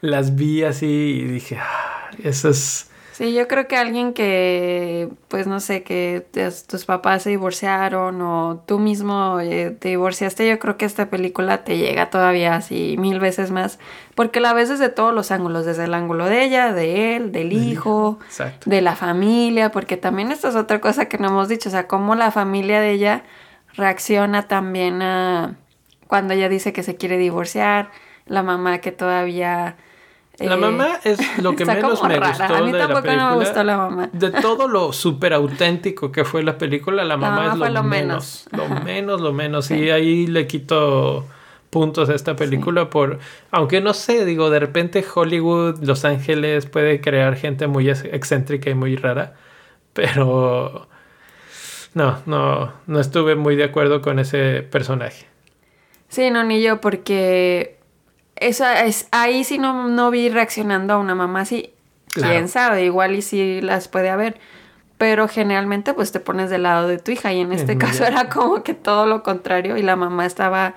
[0.00, 1.58] las vi así y dije,
[2.22, 2.90] eso es...
[3.16, 6.26] Sí, yo creo que alguien que, pues no sé, que
[6.68, 11.64] tus papás se divorciaron o tú mismo eh, te divorciaste, yo creo que esta película
[11.64, 13.78] te llega todavía así mil veces más,
[14.14, 17.54] porque la ves desde todos los ángulos, desde el ángulo de ella, de él, del
[17.54, 18.18] hijo,
[18.66, 21.86] de la familia, porque también esto es otra cosa que no hemos dicho, o sea,
[21.86, 23.24] cómo la familia de ella
[23.76, 25.56] reacciona también a
[26.06, 27.92] cuando ella dice que se quiere divorciar,
[28.26, 29.78] la mamá que todavía
[30.38, 33.16] la eh, mamá es lo que menos me gustó a mí de la película.
[33.16, 34.10] No me gustó la mamá.
[34.12, 38.46] De todo lo súper auténtico que fue la película, la mamá, es lo, menos.
[38.52, 39.70] Lo menos, lo menos.
[39.70, 41.24] Y ahí le quito
[41.70, 43.18] puntos a esta película por...
[43.50, 48.74] Aunque no sé, digo, de repente Hollywood, Los Ángeles puede crear gente muy excéntrica y
[48.74, 49.34] muy rara.
[49.92, 50.88] Pero...
[51.94, 55.24] No, no, no estuve muy de acuerdo con ese personaje.
[56.08, 57.75] Sí, no, ni yo, porque
[58.36, 61.72] esa es, ahí sí no, no vi reaccionando a una mamá así.
[62.12, 64.38] Quién sabe, igual y sí las puede haber.
[64.96, 68.28] Pero generalmente pues te pones del lado de tu hija y en este caso era
[68.28, 70.74] como que todo lo contrario y la mamá estaba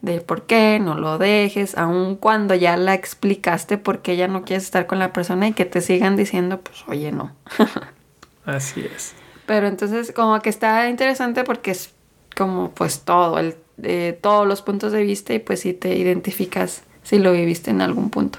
[0.00, 4.44] de por qué no lo dejes, aun cuando ya la explicaste por qué ya no
[4.44, 7.34] quieres estar con la persona y que te sigan diciendo pues oye no.
[8.46, 9.14] Así es.
[9.44, 11.92] Pero entonces como que está interesante porque es
[12.36, 16.84] como pues todo, el, de todos los puntos de vista y pues si te identificas
[17.02, 18.38] si lo viviste en algún punto.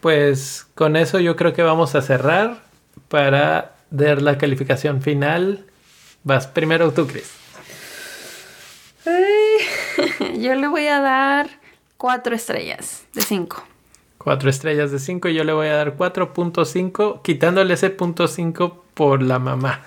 [0.00, 2.62] Pues con eso yo creo que vamos a cerrar
[3.08, 5.64] para dar la calificación final.
[6.24, 7.32] Vas primero tú, Chris.
[10.38, 11.48] yo le voy a dar
[11.96, 13.64] cuatro estrellas de cinco.
[14.18, 18.84] Cuatro estrellas de cinco y yo le voy a dar 4.5, quitándole ese punto 5
[18.92, 19.82] por la mamá.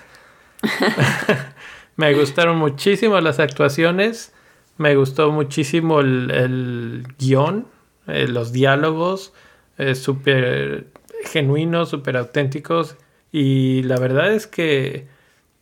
[1.96, 4.32] Me gustaron muchísimo las actuaciones.
[4.80, 7.66] Me gustó muchísimo el, guion,
[8.06, 9.34] eh, los diálogos,
[9.76, 10.86] eh, súper
[11.26, 12.96] genuinos, súper auténticos.
[13.30, 15.06] Y la verdad es que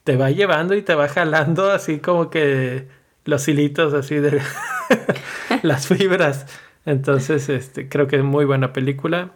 [0.05, 2.87] te va llevando y te va jalando así como que
[3.25, 4.41] los hilitos así de
[5.65, 6.47] las fibras.
[6.87, 9.33] Entonces, este, creo que es muy buena película.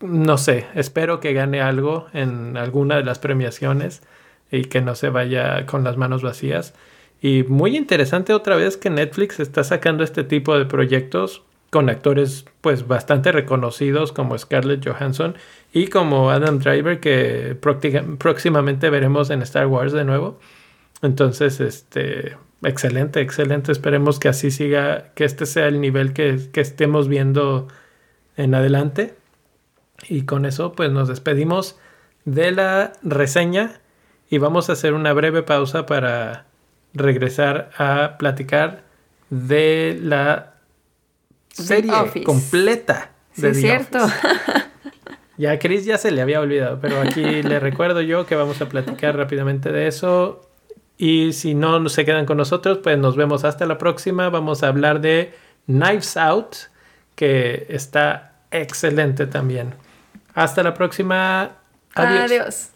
[0.00, 4.02] No sé, espero que gane algo en alguna de las premiaciones
[4.50, 6.74] y que no se vaya con las manos vacías.
[7.24, 12.44] Y muy interesante otra vez que Netflix está sacando este tipo de proyectos con actores
[12.60, 15.34] pues bastante reconocidos como Scarlett Johansson
[15.72, 17.56] y como Adam Driver que
[18.18, 20.38] próximamente veremos en Star Wars de nuevo.
[21.00, 23.72] Entonces, este, excelente, excelente.
[23.72, 27.68] Esperemos que así siga, que este sea el nivel que, que estemos viendo
[28.36, 29.14] en adelante.
[30.10, 31.80] Y con eso pues nos despedimos
[32.26, 33.80] de la reseña
[34.28, 36.44] y vamos a hacer una breve pausa para
[36.94, 38.82] regresar a platicar
[39.30, 40.54] de la
[41.50, 41.92] serie
[42.24, 43.98] completa de sí, cierto.
[45.36, 48.60] Ya a Chris ya se le había olvidado, pero aquí le recuerdo yo que vamos
[48.60, 50.48] a platicar rápidamente de eso.
[50.96, 54.28] Y si no se quedan con nosotros, pues nos vemos hasta la próxima.
[54.28, 55.34] Vamos a hablar de
[55.66, 56.56] Knives Out,
[57.16, 59.74] que está excelente también.
[60.34, 61.56] Hasta la próxima.
[61.94, 62.30] Adiós.
[62.30, 62.73] Adiós.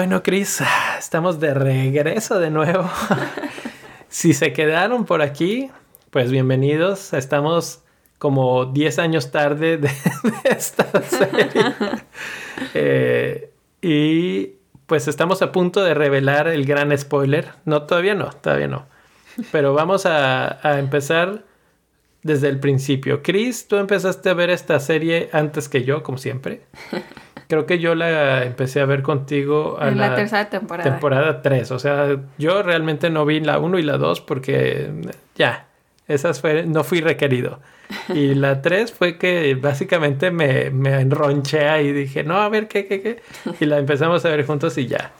[0.00, 0.62] Bueno, Chris,
[0.98, 2.88] estamos de regreso de nuevo.
[4.08, 5.70] si se quedaron por aquí,
[6.08, 7.12] pues bienvenidos.
[7.12, 7.82] Estamos
[8.16, 9.90] como 10 años tarde de,
[10.44, 11.52] esta serie.
[12.72, 13.50] Eh,
[13.82, 14.54] y
[14.86, 17.50] pues estamos a punto de revelar el gran spoiler.
[17.66, 18.86] No, todavía no, todavía no.
[19.52, 21.44] Pero vamos a, a empezar
[22.22, 23.22] desde el principio.
[23.22, 26.62] Chris, tú empezaste a ver esta serie antes que yo, como siempre.
[27.50, 30.88] Creo que yo la empecé a ver contigo en la, tercera temporada.
[30.88, 31.72] Temporada 3.
[31.72, 34.88] O sea, yo realmente no vi la 1 y la 2 porque
[35.34, 35.66] ya,
[36.06, 37.58] esas fue, no fui requerido.
[38.14, 42.68] Y la 3 fue que básicamente me, me enronché ahí y dije, no, a ver,
[42.68, 43.20] ¿qué, qué, qué?
[43.58, 45.10] Y la empezamos a ver juntos y ya.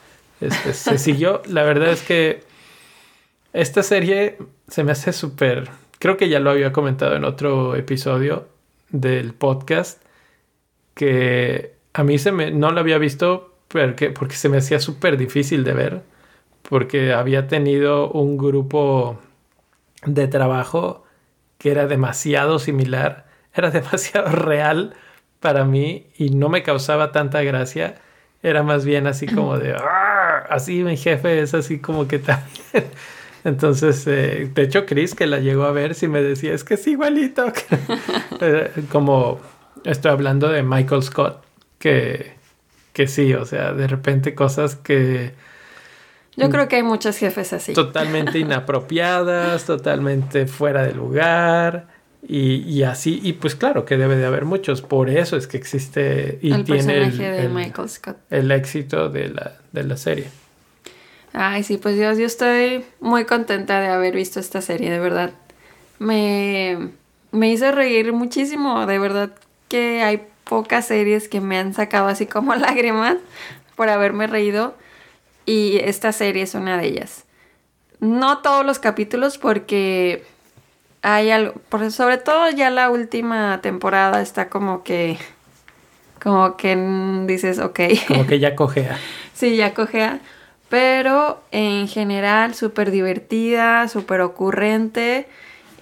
[0.40, 1.42] Este, se siguió.
[1.48, 2.44] La verdad es que
[3.52, 5.68] esta serie se me hace súper...
[5.98, 8.46] Creo que ya lo había comentado en otro episodio
[8.90, 10.00] del podcast,
[10.94, 15.16] que a mí se me, no lo había visto porque, porque se me hacía súper
[15.16, 16.02] difícil de ver,
[16.62, 19.18] porque había tenido un grupo
[20.04, 21.04] de trabajo
[21.58, 24.94] que era demasiado similar, era demasiado real
[25.40, 27.96] para mí y no me causaba tanta gracia.
[28.42, 29.76] Era más bien así como de,
[30.48, 32.86] así mi jefe es así como que también.
[33.44, 36.74] Entonces, eh, de hecho, Chris, que la llegó a ver, sí me decía, es que
[36.74, 37.52] es igualito.
[38.42, 39.38] Eh, como
[39.84, 41.44] estoy hablando de Michael Scott,
[41.80, 42.34] que,
[42.92, 45.32] que sí, o sea, de repente cosas que...
[46.36, 47.72] Yo creo que hay muchos jefes así.
[47.72, 51.88] Totalmente inapropiadas, totalmente fuera de lugar.
[52.26, 55.56] Y, y, así, y pues claro que debe de haber muchos, por eso es que
[55.56, 58.18] existe y el tiene personaje de Michael Scott.
[58.28, 60.26] el éxito de la, de la serie.
[61.32, 65.32] Ay, sí, pues yo, yo estoy muy contenta de haber visto esta serie, de verdad.
[65.98, 66.90] Me,
[67.32, 69.30] me hizo reír muchísimo, de verdad
[69.68, 73.16] que hay pocas series que me han sacado así como lágrimas
[73.76, 74.74] por haberme reído
[75.46, 77.24] y esta serie es una de ellas.
[78.00, 80.24] No todos los capítulos porque
[81.02, 81.54] hay algo,
[81.90, 85.18] sobre todo ya la última temporada está como que,
[86.20, 86.76] como que
[87.26, 87.80] dices, ok.
[88.08, 88.98] Como que ya cojea.
[89.32, 90.18] sí, ya cojea.
[90.68, 95.28] Pero en general súper divertida, súper ocurrente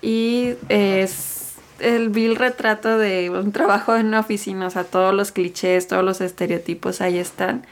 [0.02, 1.37] y es
[1.80, 6.04] el vil retrato de un trabajo en una oficina, o sea, todos los clichés, todos
[6.04, 7.66] los estereotipos ahí están,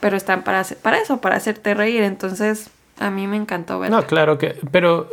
[0.00, 3.96] pero están para, para eso, para hacerte reír, entonces a mí me encantó verlo.
[3.96, 5.08] No, claro que, pero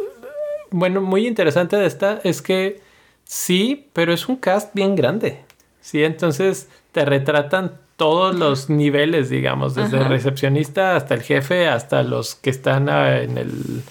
[0.72, 2.82] bueno, muy interesante de esta es que
[3.24, 5.42] sí, pero es un cast bien grande,
[5.82, 12.02] sí, entonces te retratan todos los niveles, digamos, desde el recepcionista hasta el jefe, hasta
[12.02, 13.84] los que están en el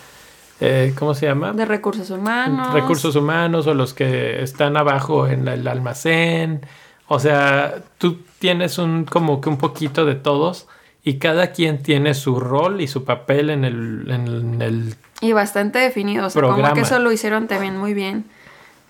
[0.61, 1.53] eh, ¿cómo se llama?
[1.53, 2.73] De recursos humanos.
[2.73, 6.67] Recursos humanos o los que están abajo en el almacén.
[7.07, 10.69] O sea, tú tienes un como que un poquito de todos
[11.03, 15.79] y cada quien tiene su rol y su papel en el, en el y bastante
[15.79, 18.25] definido, o sea, como que eso lo hicieron también muy bien.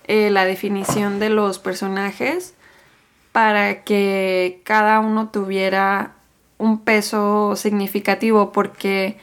[0.07, 2.53] Eh, la definición de los personajes
[3.31, 6.13] para que cada uno tuviera
[6.57, 9.17] un peso significativo porque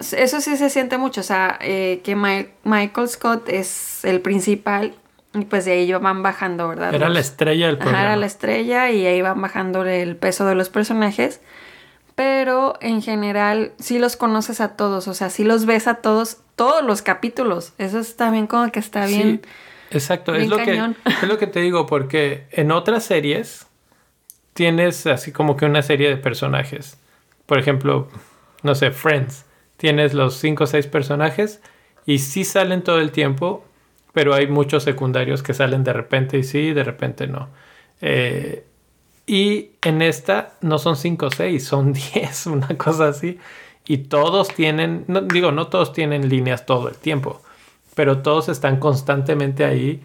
[0.00, 4.94] eso sí se siente mucho, o sea, eh, que Michael Scott es el principal
[5.34, 6.94] y pues de ahí van bajando, ¿verdad?
[6.94, 8.02] Era la estrella del programa.
[8.02, 11.40] era la estrella y ahí van bajando el peso de los personajes.
[12.16, 16.38] Pero en general sí los conoces a todos, o sea, sí los ves a todos,
[16.56, 17.72] todos los capítulos.
[17.78, 19.40] Eso es también como que está bien.
[19.90, 20.72] exacto, es, lo que,
[21.22, 23.66] es lo que te digo, porque en otras series
[24.52, 26.98] tienes así como que una serie de personajes
[27.50, 28.06] por ejemplo,
[28.62, 29.44] no sé, Friends.
[29.80, 31.62] Tienes los cinco o seis personajes
[32.04, 33.64] y sí salen todo el tiempo,
[34.12, 37.48] pero hay muchos secundarios que salen de repente y sí, de repente no.
[38.02, 38.66] Eh,
[39.26, 43.38] y en esta no son cinco o seis, son diez, una cosa así.
[43.86, 47.40] Y todos tienen, digo, no todos tienen líneas todo el tiempo,
[47.94, 50.02] pero todos están constantemente ahí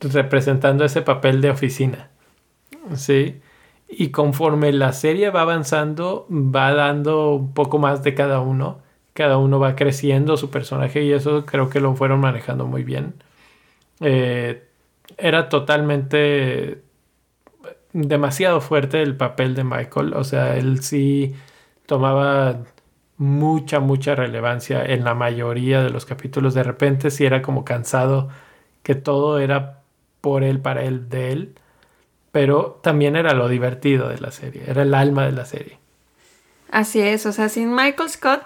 [0.00, 2.10] representando ese papel de oficina.
[2.94, 3.40] ¿Sí?
[3.88, 8.86] Y conforme la serie va avanzando, va dando un poco más de cada uno.
[9.18, 13.14] Cada uno va creciendo su personaje y eso creo que lo fueron manejando muy bien.
[14.00, 14.64] Eh,
[15.16, 16.82] era totalmente
[17.92, 20.14] demasiado fuerte el papel de Michael.
[20.14, 21.34] O sea, él sí
[21.86, 22.60] tomaba
[23.16, 26.54] mucha, mucha relevancia en la mayoría de los capítulos.
[26.54, 28.28] De repente sí era como cansado
[28.82, 29.80] que todo era
[30.20, 31.54] por él, para él, de él
[32.32, 35.78] pero también era lo divertido de la serie, era el alma de la serie.
[36.70, 38.42] Así es, o sea, sin Michael Scott,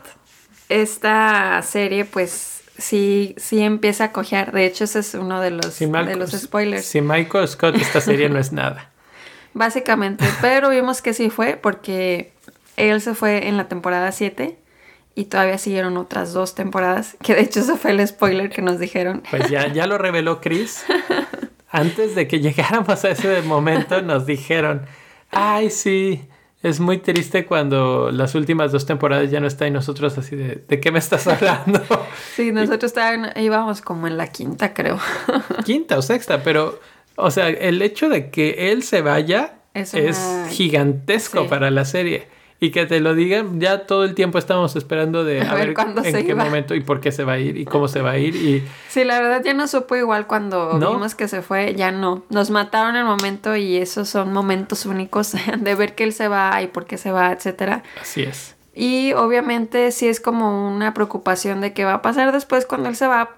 [0.69, 4.53] esta serie pues sí, sí empieza a cojear.
[4.53, 6.85] De hecho, ese es uno de los, de los spoilers.
[6.85, 8.91] Sin Michael Scott, esta serie no es nada.
[9.55, 12.33] Básicamente, pero vimos que sí fue porque
[12.77, 14.57] él se fue en la temporada 7
[15.15, 18.79] y todavía siguieron otras dos temporadas, que de hecho eso fue el spoiler que nos
[18.79, 19.23] dijeron.
[19.31, 20.85] Pues ya, ya lo reveló Chris.
[21.73, 24.87] antes de que llegáramos a ese momento nos dijeron,
[25.31, 26.29] ay, sí,
[26.63, 30.63] es muy triste cuando las últimas dos temporadas ya no está y nosotros así de,
[30.67, 31.83] ¿de qué me estás hablando?
[32.37, 32.95] Sí, nosotros
[33.37, 34.99] íbamos como en la quinta, creo.
[35.65, 36.81] Quinta o sexta, pero,
[37.17, 39.95] o sea, el hecho de que él se vaya es,
[40.51, 42.29] gigantesco para la serie
[42.63, 46.25] y que te lo digan, ya todo el tiempo estamos esperando de a, ver, en
[46.25, 48.37] qué momento y por qué se va a ir y cómo se va a ir.
[48.37, 48.65] Y...
[48.89, 52.23] Sí, la verdad ya no supo igual cuando vimos que se fue, ya no.
[52.31, 56.63] Nos mataron el momento y esos son momentos únicos de ver que él se va
[56.63, 57.83] y por qué se va, etcétera.
[58.01, 58.55] Así es.
[58.77, 62.95] Y obviamente sí es como una preocupación de qué va a pasar después cuando él
[62.95, 63.31] se va.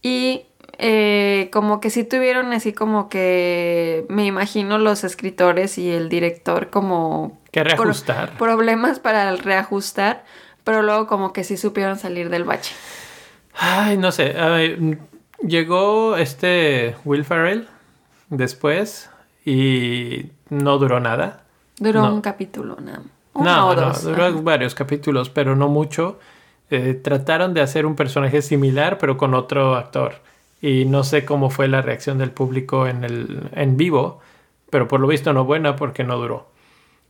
[0.00, 0.46] Y
[0.78, 6.70] eh, como que sí tuvieron así como que me imagino los escritores y el director
[6.70, 8.36] como que reajustar.
[8.36, 10.24] problemas para reajustar
[10.64, 12.74] pero luego como que sí supieron salir del bache.
[13.54, 14.34] Ay no sé
[15.46, 17.68] llegó este Will Ferrell
[18.30, 19.10] después
[19.44, 21.44] y no duró nada.
[21.78, 23.02] Duró un capítulo nada
[23.34, 26.18] no, no, duró varios capítulos pero no mucho.
[26.70, 30.14] Eh, trataron de hacer un personaje similar pero con otro actor.
[30.60, 34.20] Y no sé cómo fue la reacción del público en, el, en vivo,
[34.70, 36.51] pero por lo visto no buena porque no duró.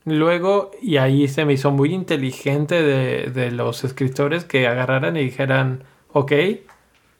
[0.05, 5.23] Luego, y ahí se me hizo muy inteligente de, de los escritores que agarraran y
[5.23, 6.33] dijeran, ok,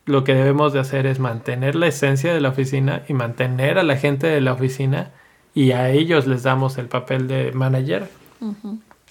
[0.05, 3.83] lo que debemos de hacer es mantener la esencia de la oficina y mantener a
[3.83, 5.11] la gente de la oficina
[5.53, 8.09] y a ellos les damos el papel de manager.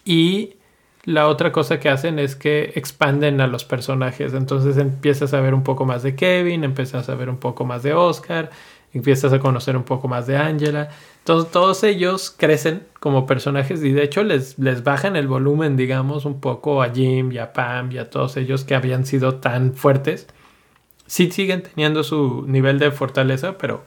[0.05, 0.55] Y
[1.05, 4.35] la otra cosa que hacen es que expanden a los personajes.
[4.35, 7.83] Entonces empiezas a ver un poco más de Kevin, empiezas a ver un poco más
[7.83, 8.51] de Oscar,
[8.93, 10.91] empiezas a conocer un poco más de Angela.
[11.19, 16.25] Entonces todos ellos crecen como personajes y de hecho les, les bajan el volumen, digamos,
[16.25, 19.75] un poco a Jim y a Pam y a todos ellos que habían sido tan
[19.75, 20.29] fuertes.
[21.07, 23.83] Sí siguen teniendo su nivel de fortaleza, pero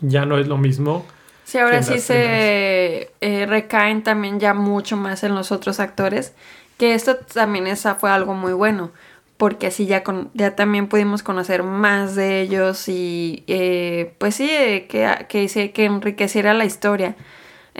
[0.00, 1.06] ya no es lo mismo
[1.44, 6.32] Sí, ahora sí se eh, recaen también ya mucho más en los otros actores,
[6.78, 8.90] que esto también esa fue algo muy bueno,
[9.36, 14.48] porque así ya, con, ya también pudimos conocer más de ellos y eh, pues sí,
[14.48, 17.14] eh, que, que, que enriqueciera la historia.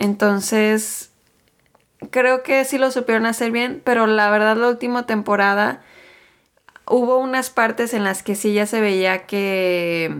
[0.01, 1.11] Entonces,
[2.09, 5.81] creo que sí lo supieron hacer bien, pero la verdad la última temporada
[6.87, 10.11] hubo unas partes en las que sí ya se veía que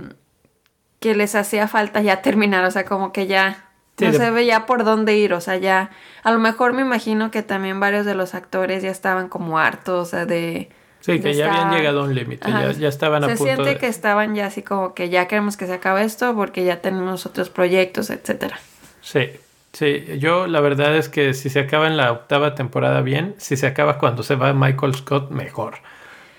[0.99, 3.65] que les hacía falta ya terminar, o sea, como que ya
[3.97, 5.89] no se veía por dónde ir, o sea, ya
[6.21, 10.07] a lo mejor me imagino que también varios de los actores ya estaban como hartos,
[10.07, 10.69] o sea, de...
[10.99, 13.88] Sí, que ya habían llegado a un límite, ya, estaban a punto Se siente que
[13.88, 17.49] estaban ya así como que ya queremos que se acabe esto porque ya tenemos otros
[17.49, 18.59] proyectos, etcétera.
[19.01, 19.32] Sí,
[19.74, 23.57] sí, yo la verdad es que si se acaba en la octava temporada bien, si
[23.57, 25.76] se acaba cuando se va Michael Scott, mejor.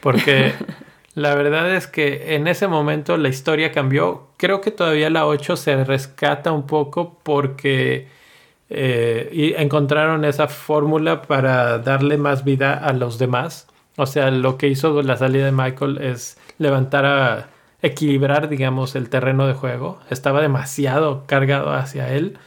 [0.00, 0.54] Porque
[1.14, 4.28] La verdad es que en ese momento la historia cambió.
[4.38, 8.08] Creo que todavía la 8 se rescata un poco porque
[8.70, 13.68] eh, encontraron esa fórmula para darle más vida a los demás.
[13.96, 17.48] O sea, lo que hizo la salida de Michael es levantar a
[17.82, 20.00] equilibrar, digamos, el terreno de juego.
[20.08, 22.38] Estaba demasiado cargado hacia él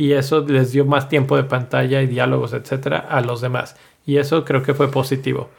[0.00, 3.76] y eso les dio más tiempo de pantalla y diálogos, etcétera, a los demás.
[4.06, 5.50] Y eso creo que fue positivo.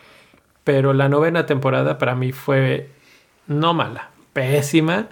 [0.63, 2.89] Pero la novena temporada para mí fue
[3.45, 5.09] no mala, pésima.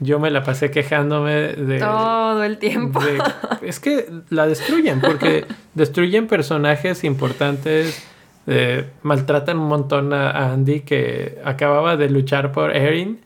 [0.00, 1.78] yo me la pasé quejándome de...
[1.78, 3.00] Todo el tiempo.
[3.00, 3.22] de-
[3.66, 8.06] es que la destruyen, porque destruyen personajes importantes,
[8.46, 13.18] eh, maltratan un montón a, Andy que acababa de luchar por Erin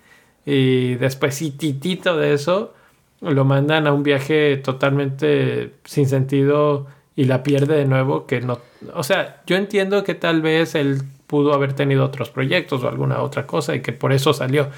[0.47, 2.75] y después titito de eso,
[3.23, 8.59] lo mandan a un viaje totalmente sin sentido y la pierde de nuevo, que no...
[8.95, 13.23] O sea, yo entiendo que tal vez él pudo haber tenido otros proyectos o alguna
[13.23, 14.69] otra cosa y que por eso salió,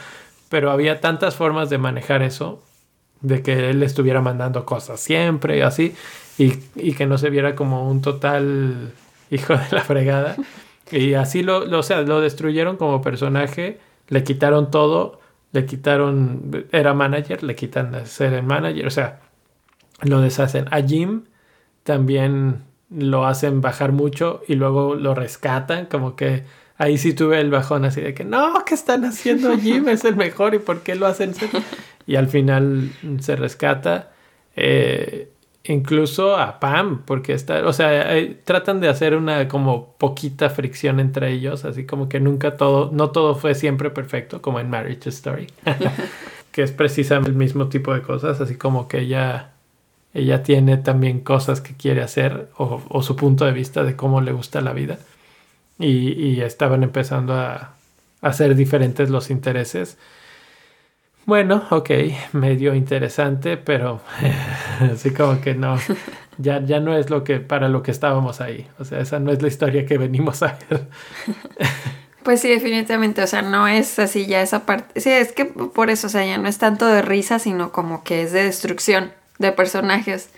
[0.49, 2.62] pero había tantas formas de manejar eso,
[3.22, 5.95] de que él estuviera mandando cosas siempre y así,
[6.36, 8.92] y, y que no se viera como un total
[9.30, 10.36] hijo de la fregada.
[10.92, 13.78] Y así lo, lo, o sea, lo destruyeron como personaje,
[14.09, 15.20] le quitaron todo,
[15.55, 19.20] le quitaron, era manager, le quitan a ser el manager, o sea,
[20.02, 20.66] lo deshacen.
[20.72, 21.26] A Jim
[21.84, 26.42] también lo hacen bajar mucho y luego lo rescatan, como que
[26.76, 29.88] ahí sí tuve el bajón así de que no, ¿qué están haciendo Jim?
[29.88, 31.34] Es el mejor y ¿por qué lo hacen?
[32.05, 32.90] Y al final
[33.20, 34.11] se rescata.
[34.57, 35.30] Eh,
[35.64, 41.00] incluso a Pam, porque está, o sea, eh, tratan de hacer una como poquita fricción
[41.00, 45.08] entre ellos, así como que nunca todo, no todo fue siempre perfecto, como en Marriage
[45.08, 45.46] Story,
[46.52, 49.52] que es precisamente el mismo tipo de cosas, así como que ella,
[50.12, 54.20] ella tiene también cosas que quiere hacer o, o su punto de vista de cómo
[54.20, 54.98] le gusta la vida
[55.78, 57.74] y, estaban empezando a,
[58.20, 59.98] a ser diferentes los intereses.
[61.27, 61.91] Bueno, ok,
[62.33, 64.01] medio interesante, pero
[64.93, 65.79] así como que no,
[66.39, 68.66] ya, ya no es lo que para lo que estábamos ahí.
[68.79, 70.87] O sea, esa no es la historia que venimos a ver.
[72.25, 74.99] Pues sí, definitivamente, o sea, no es así ya esa parte.
[74.99, 78.03] Sí, es que por eso, o sea, ya no es tanto de risa, sino como
[78.03, 80.31] que es de destrucción de personajes.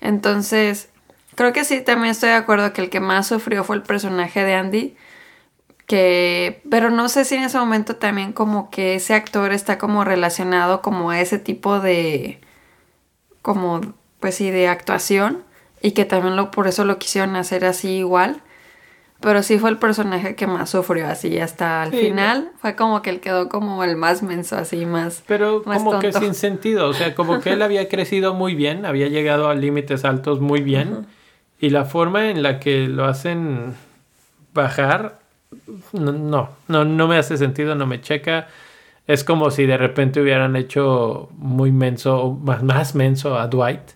[0.00, 0.90] Entonces,
[1.34, 4.44] creo que sí, también estoy de acuerdo que el que más sufrió fue el personaje
[4.44, 4.96] de Andy
[5.86, 10.04] que pero no sé si en ese momento también como que ese actor está como
[10.04, 12.40] relacionado como a ese tipo de
[13.42, 13.80] como
[14.20, 15.42] pues sí de actuación
[15.82, 18.42] y que también lo por eso lo quisieron hacer así igual
[19.20, 22.52] pero sí fue el personaje que más sufrió así hasta el Sí, final.
[22.58, 26.12] fue como que él quedó como el más menso así más Pero más como que
[26.12, 30.04] sin sentido, o sea, como que él había crecido muy bien, había llegado a límites
[30.04, 31.06] altos muy bien,
[31.58, 33.74] y la forma en la que lo hacen
[34.52, 35.20] bajar,
[35.92, 38.48] no, no, no, me hace sentido, no me checa.
[39.06, 43.92] Es como si de repente hubieran hecho muy menso, más, más menso a Dwight,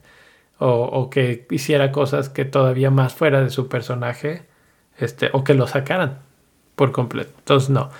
[0.58, 4.46] o, o que hiciera cosas que todavía más fuera de su personaje,
[4.98, 6.18] este, o que lo sacaran
[6.76, 7.32] por completo.
[7.38, 7.90] Entonces, no.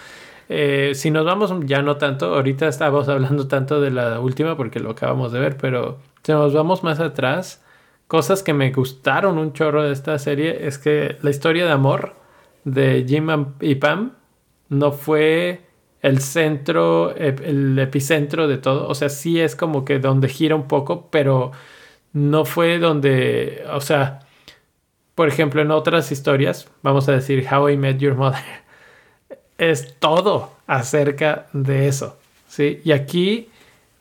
[0.49, 4.81] Eh, si nos vamos ya no tanto, ahorita estamos hablando tanto de la última porque
[4.81, 7.63] lo acabamos de ver, pero si nos vamos más atrás,
[8.07, 12.15] cosas que me gustaron un chorro de esta serie es que la historia de amor
[12.65, 13.29] de Jim
[13.61, 14.13] y Pam
[14.69, 15.63] no fue
[16.03, 20.69] el centro, el epicentro de todo, o sea, sí es como que donde gira un
[20.69, 21.53] poco, pero
[22.13, 24.21] no fue donde, o sea,
[25.15, 28.45] por ejemplo, en otras historias, vamos a decir How I Met Your Mother,
[29.59, 32.17] es todo acerca de eso,
[32.49, 32.81] ¿sí?
[32.85, 33.49] Y aquí,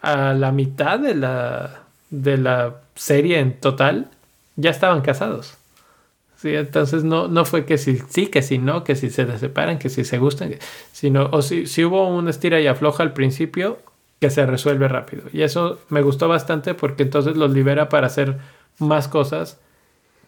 [0.01, 1.81] a la mitad de la,
[2.11, 4.11] de la serie en total,
[4.55, 5.57] ya estaban casados.
[6.37, 9.79] Sí, entonces no, no fue que si sí, que si no, que si se separan,
[9.79, 10.55] que si se gustan,
[10.91, 13.79] sino, o si, si hubo un estira y afloja al principio,
[14.19, 15.23] que se resuelve rápido.
[15.33, 18.37] Y eso me gustó bastante porque entonces los libera para hacer
[18.77, 19.59] más cosas,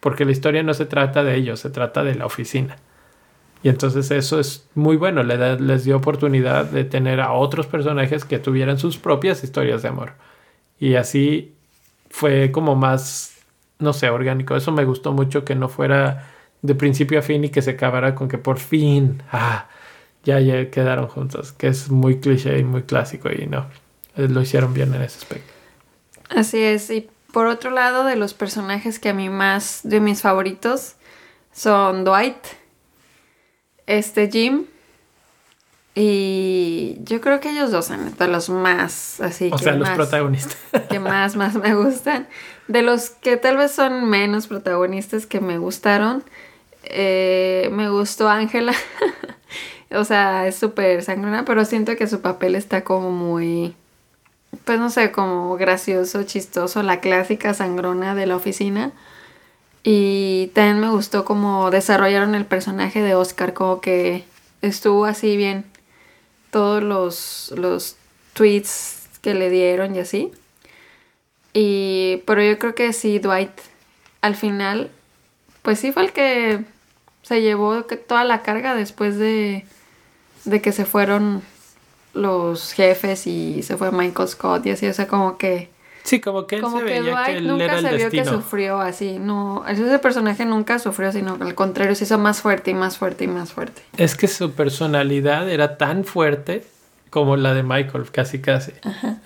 [0.01, 2.78] porque la historia no se trata de ellos, se trata de la oficina.
[3.62, 7.68] Y entonces eso es muy bueno, le da- les dio oportunidad de tener a otros
[7.68, 10.14] personajes que tuvieran sus propias historias de amor.
[10.80, 11.53] Y así
[12.12, 13.38] fue como más,
[13.80, 14.55] no sé, orgánico.
[14.55, 16.30] Eso me gustó mucho que no fuera
[16.61, 19.67] de principio a fin y que se acabara con que por fin, ah,
[20.23, 23.68] ya, ya quedaron juntos, que es muy cliché y muy clásico y no,
[24.18, 25.53] eh, lo hicieron bien en ese aspecto.
[26.30, 30.22] Así es, y por otro lado, de los personajes que a mí más, de mis
[30.22, 30.95] favoritos,
[31.51, 32.38] son Dwight,
[33.88, 34.65] este Jim,
[35.95, 39.88] y yo creo que ellos dos son de los más, así O que sea, los
[39.88, 40.57] más, protagonistas.
[40.90, 42.28] que más, más me gustan.
[42.68, 46.24] De los que tal vez son menos protagonistas que me gustaron,
[46.84, 48.74] eh, me gustó Ángela.
[49.91, 53.76] o sea, es súper sangrona, pero siento que su papel está como muy,
[54.66, 58.91] pues no sé, como gracioso, chistoso, la clásica sangrona de la oficina.
[59.84, 64.24] Y también me gustó como desarrollaron el personaje de Oscar, como que
[64.61, 65.66] estuvo así bien
[66.51, 67.95] todos los, los
[68.34, 70.31] tweets que le dieron y así.
[71.53, 73.51] Y, pero yo creo que sí, Dwight,
[74.21, 74.91] al final,
[75.61, 76.63] pues sí fue el que
[77.23, 79.65] se llevó toda la carga después de,
[80.45, 81.41] de que se fueron
[82.13, 85.69] los jefes y se fue Michael Scott y así, o sea, como que...
[86.10, 87.95] Sí, como que él Como se que veía que Dwight él nunca era el se
[87.98, 92.41] vio que sufrió así, no, ese personaje nunca sufrió, sino al contrario se hizo más
[92.41, 93.84] fuerte y más fuerte y más fuerte.
[93.95, 96.64] Es que su personalidad era tan fuerte
[97.11, 98.72] como la de Michael, casi casi.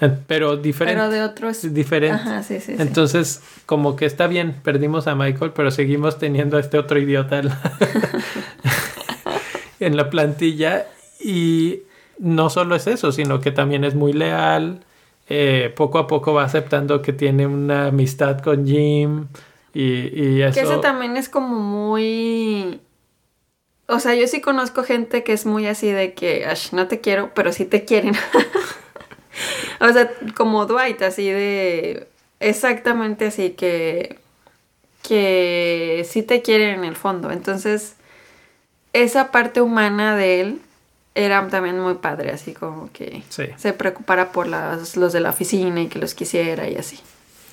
[0.01, 0.99] Eh, Pero diferente.
[0.99, 1.73] Pero de otros...
[1.73, 2.21] diferente.
[2.21, 2.81] Ajá, sí, sí, sí.
[2.81, 7.39] Entonces, como que está bien, perdimos a Michael, pero seguimos teniendo a este otro idiota
[7.39, 7.77] en la,
[9.79, 10.87] en la plantilla.
[11.21, 11.83] Y
[12.19, 14.83] no solo es eso, sino que también es muy leal.
[15.29, 19.27] Eh, poco a poco va aceptando que tiene una amistad con Jim.
[19.73, 20.53] Y, y eso.
[20.53, 22.81] Que eso también es como muy...
[23.87, 27.01] O sea, yo sí conozco gente que es muy así de que, "Ash, no te
[27.01, 28.15] quiero, pero sí te quieren.
[29.79, 32.07] o sea, como Dwight, así de...
[32.39, 34.19] Exactamente así, que...
[35.01, 37.31] Que sí te quieren en el fondo.
[37.31, 37.95] Entonces,
[38.93, 40.61] esa parte humana de él
[41.15, 43.45] era también muy padre, así como que Sí.
[43.57, 46.99] se preocupara por las- los de la oficina y que los quisiera y así.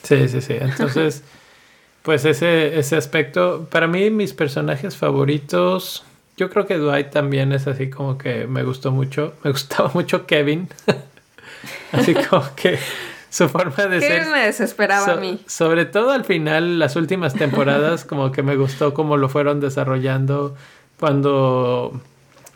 [0.02, 0.54] Sí, sí, sí.
[0.58, 1.22] Entonces,
[2.02, 6.04] pues ese, ese aspecto, para mí mis personajes favoritos,
[6.38, 10.26] yo creo que Dwight también es así como que me gustó mucho, me gustaba mucho
[10.26, 10.68] Kevin,
[11.92, 12.78] así como que
[13.28, 14.26] su forma de Que ser...
[14.28, 15.38] me desesperaba so- a mí.
[15.46, 20.56] Sobre todo al final, las últimas temporadas, como que me gustó cómo lo fueron desarrollando
[20.98, 22.00] cuando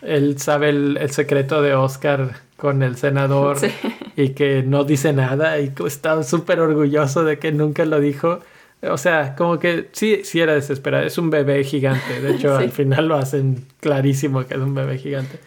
[0.04, 3.68] él sabe el, el secreto de Oscar con el senador Sí.
[4.16, 8.40] y que no dice nada y está súper orgulloso de que nunca lo dijo.
[8.82, 11.04] O sea, como que sí, sí era desesperado.
[11.04, 12.20] Es un bebé gigante.
[12.20, 12.64] De hecho, Sí.
[12.64, 15.38] al final lo hacen clarísimo que es un bebé gigante.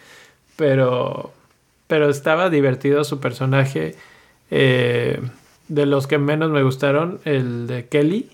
[0.56, 1.32] Pero,
[1.86, 3.94] pero estaba divertido su personaje.
[4.50, 5.20] Eh,
[5.68, 8.28] de los que menos me gustaron, el de Kelly.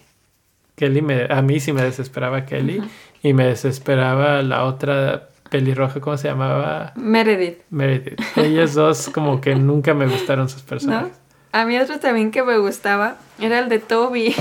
[0.77, 2.81] Kelly me, a mí sí me desesperaba Kelly.
[3.23, 6.93] Y me desesperaba la otra pelirroja, ¿cómo se llamaba?
[6.97, 7.59] Meredith.
[7.71, 8.21] Meredith.
[8.37, 10.67] Ellos dos como que nunca me gustaron sus ¿No?
[10.69, 11.13] personajes.
[11.53, 14.35] A mí otro también que me gustaba era el de Toby.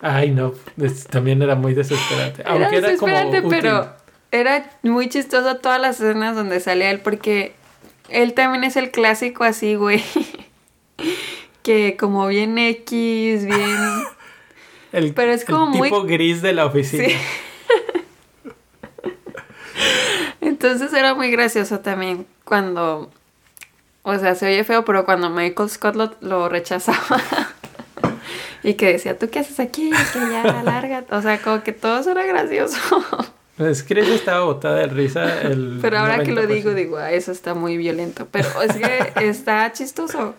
[0.00, 2.40] Ay, no, es- también era muy desesperante.
[2.40, 3.50] Era Aunque era como desesperante, útil.
[3.50, 3.88] pero
[4.30, 7.52] era muy chistoso todas las escenas donde salía él porque
[8.08, 10.02] él también es el clásico así, güey.
[11.62, 13.76] que como bien X, bien...
[14.92, 17.04] el, pero es el como muy- tipo gris de la oficina.
[17.04, 17.14] Sí.
[20.40, 23.10] Entonces era muy gracioso también cuando...
[24.02, 27.20] O sea, se oye feo, pero cuando Michael Scott lo, lo rechazaba.
[28.62, 29.90] y que decía, ¿tú qué haces aquí?
[29.90, 31.04] Que ya.
[31.10, 32.78] O sea, como que todo eso era gracioso.
[33.58, 35.42] Es que ella estaba botada de risa.
[35.42, 36.46] El Pero ahora que lo 90%.
[36.46, 38.28] digo, digo, "Ah, eso está muy violento.
[38.30, 40.34] Pero es que está chistoso.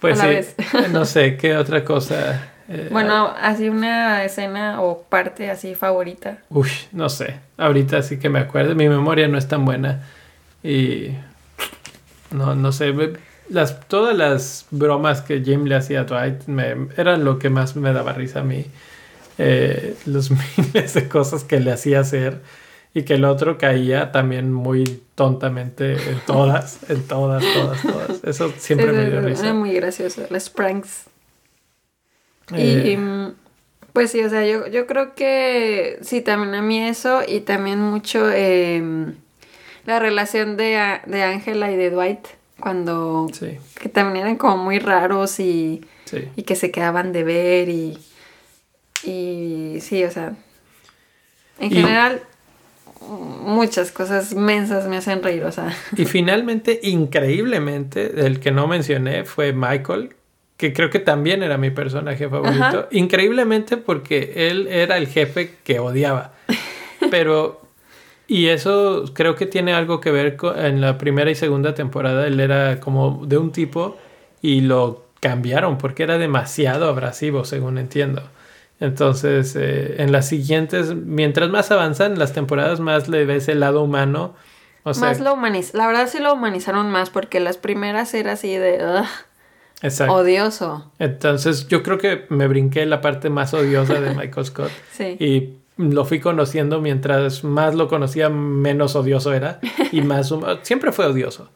[0.00, 0.90] Pues a la sí, vez.
[0.92, 2.52] no sé, ¿qué otra cosa?
[2.68, 6.38] Eh, Bueno, así una escena o parte así favorita.
[6.50, 7.36] Uy, no sé.
[7.56, 8.74] Ahorita sí que me acuerdo.
[8.74, 10.02] Mi memoria no es tan buena.
[10.62, 11.10] Y.
[12.30, 12.92] No, no sé.
[13.48, 17.76] Las, todas las bromas que Jim le hacía a Dwight me, eran lo que más
[17.76, 18.66] me daba risa a mí.
[19.38, 20.30] Eh, los
[20.66, 22.40] miles de cosas que le hacía hacer.
[22.94, 28.24] Y que el otro caía también muy tontamente en todas, en todas, todas, todas.
[28.24, 29.52] Eso siempre me dio Era risa.
[29.52, 31.04] muy gracioso, las pranks.
[32.54, 33.32] Eh, Y
[33.92, 37.80] pues sí, o sea, yo, yo creo que sí, también a mí eso y también
[37.80, 39.14] mucho em,
[39.86, 42.26] la relación de Ángela y de Dwight
[42.60, 46.28] cuando sí, que también eran como muy raros y, sí.
[46.36, 47.98] y que se quedaban de ver y,
[49.04, 50.34] y sí, o sea,
[51.58, 52.22] en Y- general
[53.40, 59.24] muchas cosas mensas me hacen reír, o sea, Y finalmente, increíblemente, el que no mencioné
[59.24, 60.15] fue Michael,
[60.56, 62.64] que creo que también era mi personaje favorito.
[62.64, 62.88] Ajá.
[62.90, 66.32] Increíblemente porque él era el jefe que odiaba.
[67.10, 67.60] Pero,
[68.26, 72.26] y eso creo que tiene algo que ver con, en la primera y segunda temporada,
[72.26, 73.96] él era como de un tipo
[74.40, 78.22] y lo cambiaron porque era demasiado abrasivo, según entiendo.
[78.80, 83.82] Entonces, eh, en las siguientes, mientras más avanzan las temporadas, más le ves el lado
[83.82, 84.34] humano.
[84.82, 88.32] O sea, más lo humaniz la verdad sí lo humanizaron más porque las primeras era
[88.32, 89.06] así de "Ugh,
[89.86, 90.14] exacto.
[90.14, 90.90] odioso.
[90.98, 95.16] Entonces yo creo que me brinqué la parte más odiosa de Michael Scott Sí.
[95.18, 99.60] y lo fui conociendo mientras más lo conocía menos odioso era
[99.92, 100.32] y más
[100.62, 101.50] siempre fue odioso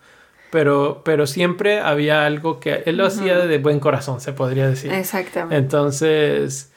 [0.50, 4.92] pero pero siempre había algo que él lo hacía de buen corazón se podría decir
[4.92, 5.56] Exactamente.
[5.56, 6.70] entonces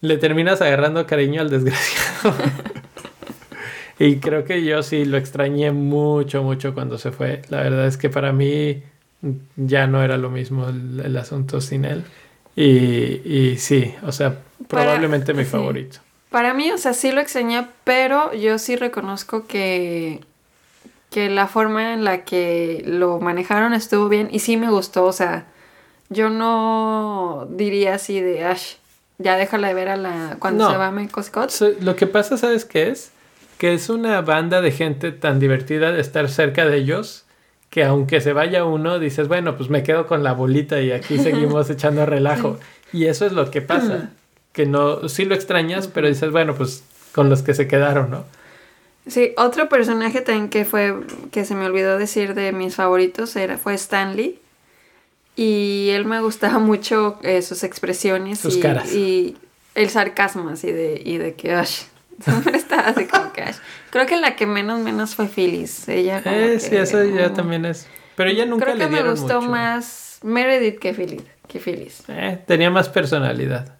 [0.00, 2.34] le terminas agarrando cariño al desgraciado
[4.00, 7.96] y creo que yo sí lo extrañé mucho mucho cuando se fue la verdad es
[7.96, 8.82] que para mí
[9.56, 12.04] ya no era lo mismo el, el asunto sin él
[12.56, 12.64] y,
[13.24, 14.30] y sí o sea
[14.68, 15.50] Para- probablemente mi sí.
[15.50, 15.98] favorito
[16.30, 20.20] Para mí, o sea, sí lo extrañé, pero yo sí reconozco que
[21.10, 25.12] que la forma en la que lo manejaron estuvo bien y sí me gustó, o
[25.12, 25.44] sea,
[26.08, 28.76] yo no diría así de, Ash,
[29.18, 30.70] ya déjala de ver a la cuando No.
[30.70, 31.50] se va a Michael Scott.
[31.50, 33.12] So, Lo que pasa, ¿sabes qué es?
[33.58, 37.21] Que es una banda de gente tan divertida de estar cerca de ellos
[37.72, 41.16] que aunque se vaya uno, dices, bueno, pues me quedo con la bolita y aquí
[41.22, 42.58] seguimos echando relajo.
[42.92, 44.10] Y eso es lo que pasa.
[44.52, 48.26] Que no, sí lo extrañas, pero dices, bueno, pues con los que se quedaron, ¿no?
[49.06, 50.94] Sí, otro personaje también que fue,
[51.30, 54.38] que se me olvidó decir de mis favoritos era, fue Stanley.
[55.34, 58.92] Y él me gustaba mucho eh, sus expresiones Sus y, caras.
[58.92, 59.38] y
[59.74, 61.84] el sarcasmo así de, y de que Ash.
[62.24, 63.56] Siempre estaba así como que Ash.
[63.90, 65.88] Creo que la que menos menos fue Phyllis.
[65.88, 67.86] Ella como Eh, sí, que, eso ya mm, también es.
[68.14, 69.50] Pero ella nunca Creo le que me gustó mucho.
[69.52, 71.22] más Meredith que Phyllis.
[71.48, 72.04] Que Phyllis.
[72.08, 73.76] Eh, tenía más personalidad.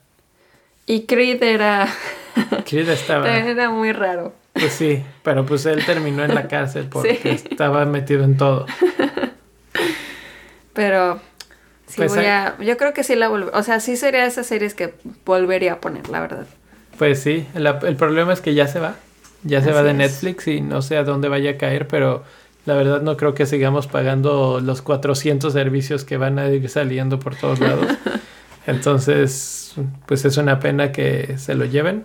[0.86, 1.88] Y Creed era,
[2.68, 3.28] Creed estaba.
[3.38, 4.34] era muy raro.
[4.54, 7.28] Pues sí, pero pues él terminó en la cárcel porque Sí.
[7.50, 8.66] estaba metido en todo.
[10.74, 11.20] Pero
[11.86, 12.56] sí Pues voy hay- a.
[12.60, 13.54] Yo creo que sí la volver.
[13.54, 14.94] O sea, sí sería esas series que
[15.24, 16.46] volvería a poner, la verdad.
[17.02, 18.94] Pues sí, la- el problema es que ya se va.
[19.42, 19.96] Ya se Así va de es.
[19.96, 22.22] Netflix y no sé a dónde vaya a caer, pero
[22.64, 27.18] la verdad no creo que sigamos pagando los 400 servicios que van a ir saliendo
[27.18, 27.86] por todos lados.
[28.68, 29.74] Entonces,
[30.06, 32.04] pues es una pena que se lo lleven,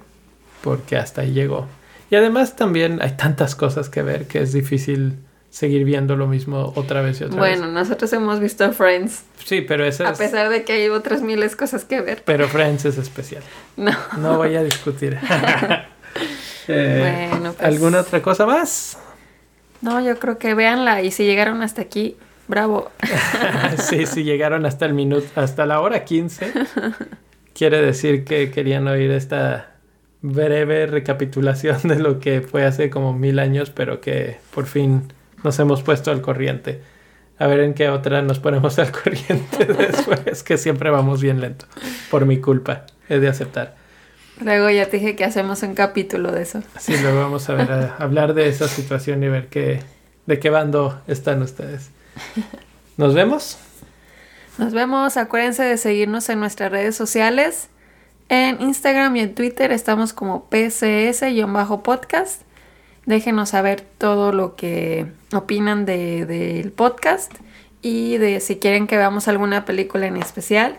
[0.64, 1.68] porque hasta ahí llegó.
[2.10, 5.18] Y además también hay tantas cosas que ver que es difícil
[5.50, 7.72] seguir viendo lo mismo otra vez y otra Bueno, vez.
[7.72, 9.24] nosotros hemos visto Friends.
[9.46, 12.22] Sí, pero esa A es- pesar de que hay otras miles cosas que ver.
[12.26, 13.44] Pero Friends es especial.
[13.76, 13.92] No.
[14.18, 15.18] No voy a discutir.
[16.70, 18.98] Eh, Bueno, pues- ¿Alguna otra cosa más?
[19.82, 21.02] No, yo creo que véanla.
[21.02, 22.18] Y si llegaron hasta aquí,
[22.50, 22.92] bravo.
[23.90, 26.52] sí, sí, llegaron hasta el minuto, hasta la hora 15.
[27.54, 29.72] Quiere decir que querían oír esta
[30.22, 35.14] breve recapitulación de lo que fue hace como mil años, pero que por fin
[35.48, 36.82] nos hemos puesto al corriente.
[37.40, 41.66] A ver en qué otra nos ponemos al corriente después, que siempre vamos bien lento.
[42.12, 43.76] Por mi culpa, he de aceptar.
[44.42, 46.62] Luego ya te dije que hacemos un capítulo de eso.
[46.78, 49.80] Sí, luego vamos a ver, a hablar de esa situación y ver qué,
[50.26, 51.92] de qué bando están ustedes.
[52.98, 53.58] ¿Nos vemos?
[54.58, 55.16] Nos vemos.
[55.16, 57.70] Acuérdense de seguirnos en nuestras redes sociales.
[58.28, 62.42] En Instagram y en Twitter estamos como PCS-podcast.
[63.08, 67.34] Déjenos saber todo lo que opinan de- del podcast
[67.82, 70.78] y de si quieren que veamos alguna película en especial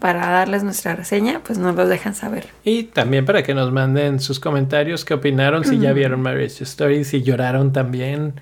[0.00, 2.48] para darles nuestra reseña, pues nos los dejan saber.
[2.64, 7.04] Y también para que nos manden sus comentarios, qué opinaron, si ya vieron Marriage Story,
[7.04, 8.34] si lloraron también,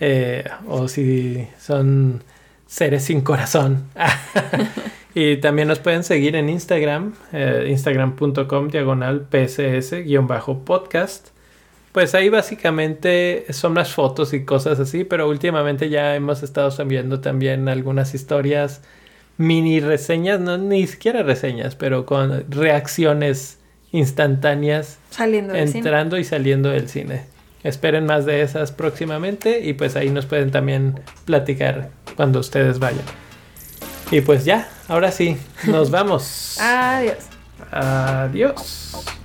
[0.00, 2.24] eh, o si son
[2.66, 3.84] seres sin corazón.
[5.14, 11.31] y también nos pueden seguir en Instagram, eh, instagram.com diagonal pcs-podcast.
[11.92, 17.20] Pues ahí básicamente son las fotos y cosas así, pero últimamente ya hemos estado subiendo
[17.20, 18.80] también algunas historias,
[19.36, 23.58] mini reseñas, no ni siquiera reseñas, pero con reacciones
[23.92, 25.78] instantáneas Saliendo cine.
[25.78, 27.26] entrando y saliendo del cine.
[27.62, 33.04] Esperen más de esas próximamente y pues ahí nos pueden también platicar cuando ustedes vayan.
[34.10, 35.36] Y pues ya, ahora sí,
[35.66, 36.58] nos vamos.
[36.60, 37.18] Adiós.
[37.70, 39.21] Adiós.